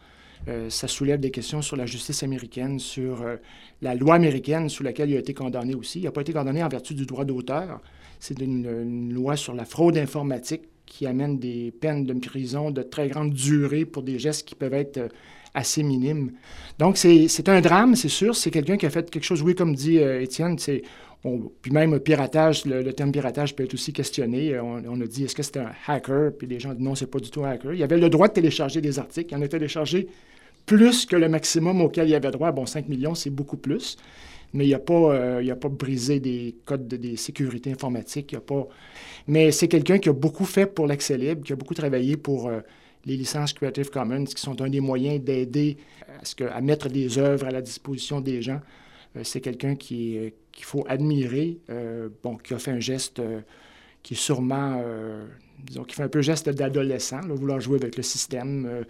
Euh, 0.46 0.70
ça 0.70 0.86
soulève 0.86 1.18
des 1.18 1.30
questions 1.30 1.62
sur 1.62 1.76
la 1.76 1.86
justice 1.86 2.22
américaine, 2.22 2.78
sur 2.78 3.22
euh, 3.22 3.36
la 3.82 3.94
loi 3.94 4.14
américaine 4.14 4.68
sous 4.68 4.82
laquelle 4.82 5.10
il 5.10 5.16
a 5.16 5.18
été 5.18 5.34
condamné 5.34 5.74
aussi. 5.74 6.00
Il 6.00 6.04
n'a 6.04 6.12
pas 6.12 6.20
été 6.20 6.32
condamné 6.32 6.62
en 6.62 6.68
vertu 6.68 6.94
du 6.94 7.06
droit 7.06 7.24
d'auteur. 7.24 7.80
C'est 8.20 8.38
une, 8.40 9.12
loi 9.12 9.36
sur 9.36 9.54
la 9.54 9.64
fraude 9.64 9.96
informatique 9.96 10.62
qui 10.86 11.06
amène 11.06 11.38
des 11.38 11.72
peines 11.72 12.04
de 12.04 12.14
prison 12.14 12.70
de 12.70 12.82
très 12.82 13.08
grande 13.08 13.32
durée 13.32 13.84
pour 13.84 14.02
des 14.02 14.18
gestes 14.18 14.46
qui 14.46 14.54
peuvent 14.54 14.74
être 14.74 15.08
assez 15.54 15.82
minimes. 15.82 16.32
Donc, 16.78 16.96
c'est 16.96 17.48
un 17.48 17.60
drame, 17.60 17.94
c'est 17.94 18.08
sûr. 18.08 18.34
C'est 18.34 18.50
quelqu'un 18.50 18.76
qui 18.76 18.86
a 18.86 18.90
fait 18.90 19.10
quelque 19.10 19.24
chose, 19.24 19.42
oui, 19.42 19.54
comme 19.54 19.74
dit 19.74 19.98
Étienne, 19.98 20.58
c'est 20.58 20.82
puis 21.22 21.72
même 21.72 21.98
piratage, 21.98 22.64
le, 22.64 22.92
terme 22.92 23.10
piratage 23.10 23.56
peut 23.56 23.64
être 23.64 23.74
aussi 23.74 23.92
questionné. 23.92 24.54
Euh, 24.54 24.62
on, 24.62 25.00
a 25.00 25.06
dit 25.06 25.24
est-ce 25.24 25.34
que 25.34 25.42
c'était 25.42 25.60
un 25.60 25.72
hacker? 25.86 26.32
Puis 26.38 26.46
les 26.46 26.60
gens 26.60 26.72
disent 26.72 26.84
non, 26.84 26.94
c'est 26.94 27.10
pas 27.10 27.18
du 27.18 27.30
tout 27.30 27.44
un 27.44 27.50
hacker. 27.50 27.72
Il 27.72 27.80
y 27.80 27.82
avait 27.82 27.98
le 27.98 28.08
droit 28.08 28.28
de 28.28 28.34
télécharger 28.34 28.80
des 28.80 28.98
articles. 28.98 29.32
Il 29.32 29.36
en 29.36 29.42
a 29.42 29.48
téléchargé 29.48 30.06
plus 30.64 31.06
que 31.06 31.16
le 31.16 31.28
maximum 31.28 31.80
auquel 31.80 32.08
il 32.08 32.14
avait 32.14 32.30
droit. 32.30 32.52
Bon, 32.52 32.66
5 32.66 32.88
millions, 32.88 33.14
c'est 33.14 33.30
beaucoup 33.30 33.56
plus. 33.56 33.96
Mais 34.54 34.66
il 34.66 34.70
n'a 34.70 34.78
pas, 34.78 34.94
euh, 34.94 35.54
pas 35.56 35.68
brisé 35.68 36.20
des 36.20 36.54
codes 36.64 36.86
de 36.86 36.96
des 36.96 37.16
sécurités 37.16 37.72
informatiques. 37.72 38.32
Il 38.32 38.36
a 38.36 38.40
pas... 38.40 38.68
Mais 39.26 39.50
c'est 39.50 39.68
quelqu'un 39.68 39.98
qui 39.98 40.08
a 40.08 40.12
beaucoup 40.12 40.44
fait 40.44 40.66
pour 40.66 40.86
l'accès 40.86 41.18
libre, 41.18 41.42
qui 41.42 41.52
a 41.52 41.56
beaucoup 41.56 41.74
travaillé 41.74 42.16
pour 42.16 42.48
euh, 42.48 42.60
les 43.04 43.16
licences 43.16 43.52
Creative 43.52 43.90
Commons, 43.90 44.24
qui 44.24 44.40
sont 44.40 44.62
un 44.62 44.70
des 44.70 44.80
moyens 44.80 45.20
d'aider 45.22 45.76
à, 46.40 46.56
à 46.56 46.60
mettre 46.60 46.88
des 46.88 47.18
œuvres 47.18 47.46
à 47.46 47.50
la 47.50 47.60
disposition 47.60 48.20
des 48.20 48.40
gens. 48.40 48.60
c'est 49.22 49.40
quelqu'un 49.40 49.74
qui, 49.74 50.32
qu'il 50.58 50.66
faut 50.66 50.84
admirer, 50.88 51.60
euh, 51.70 52.08
bon, 52.24 52.36
qui 52.36 52.52
a 52.52 52.58
fait 52.58 52.72
un 52.72 52.80
geste 52.80 53.20
euh, 53.20 53.42
qui 54.02 54.14
est 54.14 54.16
sûrement, 54.16 54.82
euh, 54.84 55.24
disons, 55.62 55.84
qui 55.84 55.94
fait 55.94 56.02
un 56.02 56.08
peu 56.08 56.20
geste 56.20 56.48
d'adolescent, 56.48 57.20
vouloir 57.28 57.60
jouer 57.60 57.78
avec 57.80 57.96
le 57.96 58.02
système, 58.02 58.84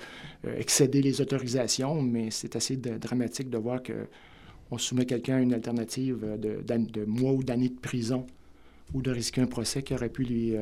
excéder 0.57 1.03
les 1.03 1.21
autorisations, 1.21 2.01
mais 2.01 2.31
c'est 2.31 2.57
assez 2.57 2.77
dramatique 2.77 3.51
de 3.51 3.59
voir 3.59 3.81
qu'on 3.83 4.79
soumet 4.79 5.05
quelqu'un 5.05 5.37
à 5.37 5.41
une 5.41 5.53
alternative 5.53 6.39
de, 6.39 6.63
de 6.63 7.05
mois 7.05 7.33
ou 7.33 7.43
d'années 7.43 7.69
de 7.69 7.81
prison 7.81 8.27
ou 8.95 9.03
de 9.03 9.11
risquer 9.11 9.43
un 9.43 9.47
procès 9.47 9.83
qui 9.83 9.93
aurait 9.93 10.09
pu 10.09 10.25
lui 10.25 10.55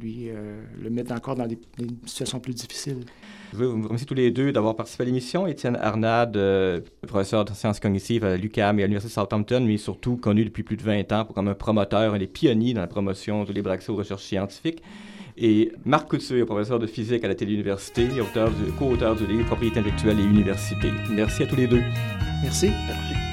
lui, 0.00 0.28
euh, 0.28 0.60
le 0.80 0.90
mettre 0.90 1.12
encore 1.12 1.34
dans 1.34 1.46
des, 1.46 1.58
situations 2.06 2.40
plus 2.40 2.54
difficiles. 2.54 3.04
Je 3.52 3.64
vous 3.64 3.82
remercier 3.82 4.06
tous 4.06 4.14
les 4.14 4.30
deux 4.30 4.52
d'avoir 4.52 4.76
participé 4.76 5.04
à 5.04 5.06
l'émission. 5.06 5.46
Étienne 5.46 5.76
Arnade, 5.76 6.36
euh, 6.36 6.80
professeur 7.06 7.44
de 7.44 7.52
sciences 7.52 7.80
cognitives 7.80 8.24
à 8.24 8.36
l'UQAM 8.36 8.78
et 8.78 8.82
à 8.82 8.86
l'Université 8.86 9.20
de 9.20 9.24
Southampton, 9.24 9.64
mais 9.66 9.76
surtout 9.76 10.16
connu 10.16 10.44
depuis 10.44 10.62
plus 10.62 10.76
de 10.76 10.82
20 10.82 11.12
ans 11.12 11.24
comme 11.24 11.48
un 11.48 11.54
promoteur, 11.54 12.14
un 12.14 12.18
des 12.18 12.26
pionniers 12.26 12.74
dans 12.74 12.82
la 12.82 12.86
promotion 12.86 13.44
du 13.44 13.52
libre 13.52 13.70
accès 13.70 13.90
aux 13.90 13.96
recherches 13.96 14.24
scientifiques. 14.24 14.82
Et 15.40 15.70
Marc 15.84 16.10
Couture, 16.10 16.46
professeur 16.46 16.80
de 16.80 16.86
physique 16.86 17.24
à 17.24 17.28
la 17.28 17.34
Télé-Université 17.36 18.02
et 18.02 18.76
co-auteur 18.78 19.14
du 19.14 19.26
livre 19.26 19.46
Propriété 19.46 19.78
intellectuelle 19.78 20.18
et 20.18 20.24
université. 20.24 20.88
Merci 21.10 21.44
à 21.44 21.46
tous 21.46 21.56
les 21.56 21.68
deux. 21.68 21.82
Merci. 22.42 22.70
Merci. 22.70 23.27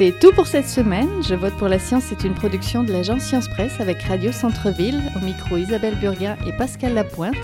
C'est 0.00 0.18
tout 0.18 0.32
pour 0.32 0.46
cette 0.46 0.66
semaine. 0.66 1.10
Je 1.28 1.34
vote 1.34 1.52
pour 1.58 1.68
la 1.68 1.78
science 1.78 2.04
c'est 2.08 2.24
une 2.24 2.32
production 2.32 2.84
de 2.84 2.90
l'agence 2.90 3.20
Science 3.20 3.48
Presse 3.48 3.80
avec 3.80 4.00
Radio 4.04 4.32
Centre-Ville, 4.32 4.98
au 5.14 5.22
micro 5.22 5.58
Isabelle 5.58 5.94
Burguin 6.00 6.38
et 6.46 6.56
Pascal 6.56 6.94
Lapointe. 6.94 7.34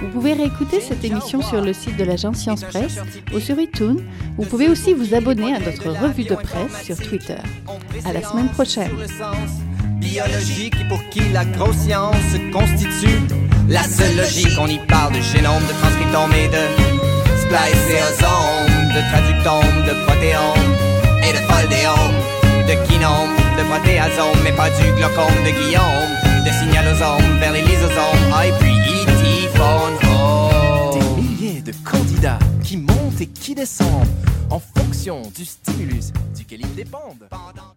Vous 0.00 0.08
pouvez 0.08 0.32
réécouter 0.32 0.80
cette 0.80 1.04
émission 1.04 1.42
sur 1.42 1.60
le 1.60 1.74
site 1.74 1.98
de 1.98 2.04
l'agence 2.04 2.38
Science 2.38 2.62
Presse 2.62 2.98
ou 3.34 3.38
sur 3.38 3.60
iTunes. 3.60 4.00
Vous 4.38 4.46
pouvez 4.46 4.70
aussi 4.70 4.94
vous 4.94 5.14
abonner 5.14 5.54
à 5.54 5.58
notre 5.58 5.90
revue 5.90 6.24
de 6.24 6.36
presse 6.36 6.84
sur 6.84 6.96
Twitter. 6.96 7.36
À 8.06 8.14
la 8.14 8.22
semaine 8.22 8.48
prochaine. 8.48 8.92
Pour 10.88 11.06
qui 11.10 11.20
la 11.34 11.44
constitue 11.44 13.20
la 13.68 13.82
seule 13.82 14.16
logique. 14.16 14.56
On 14.58 14.68
y 14.68 14.78
parle 14.86 15.12
de 15.12 15.18
de 15.18 15.24
et 16.34 16.48
de 16.48 16.64
de 18.94 19.90
de 19.90 20.85
et 21.28 21.32
de 21.32 21.42
foldéome, 21.50 22.18
de 22.68 22.74
kinome, 22.86 23.36
de 23.58 23.62
protéasome, 23.64 24.38
mais 24.44 24.52
pas 24.52 24.70
du 24.70 24.92
glaucome 24.96 25.38
de 25.44 25.50
Guillaume, 25.50 26.12
de 26.44 26.50
signalosome 26.50 27.38
vers 27.38 27.52
les 27.52 27.62
lysosomes, 27.62 28.32
ah, 28.32 28.46
et 28.46 28.52
puis 28.60 28.76
phone 29.56 29.96
Des 30.92 31.22
milliers 31.22 31.60
de 31.62 31.72
candidats 31.84 32.38
qui 32.62 32.76
montent 32.76 33.20
et 33.20 33.26
qui 33.26 33.54
descendent 33.54 34.06
en 34.50 34.60
fonction 34.60 35.22
du 35.34 35.44
stimulus 35.44 36.12
duquel 36.34 36.60
ils 36.60 36.74
dépendent. 36.74 37.26
Pendant 37.30 37.75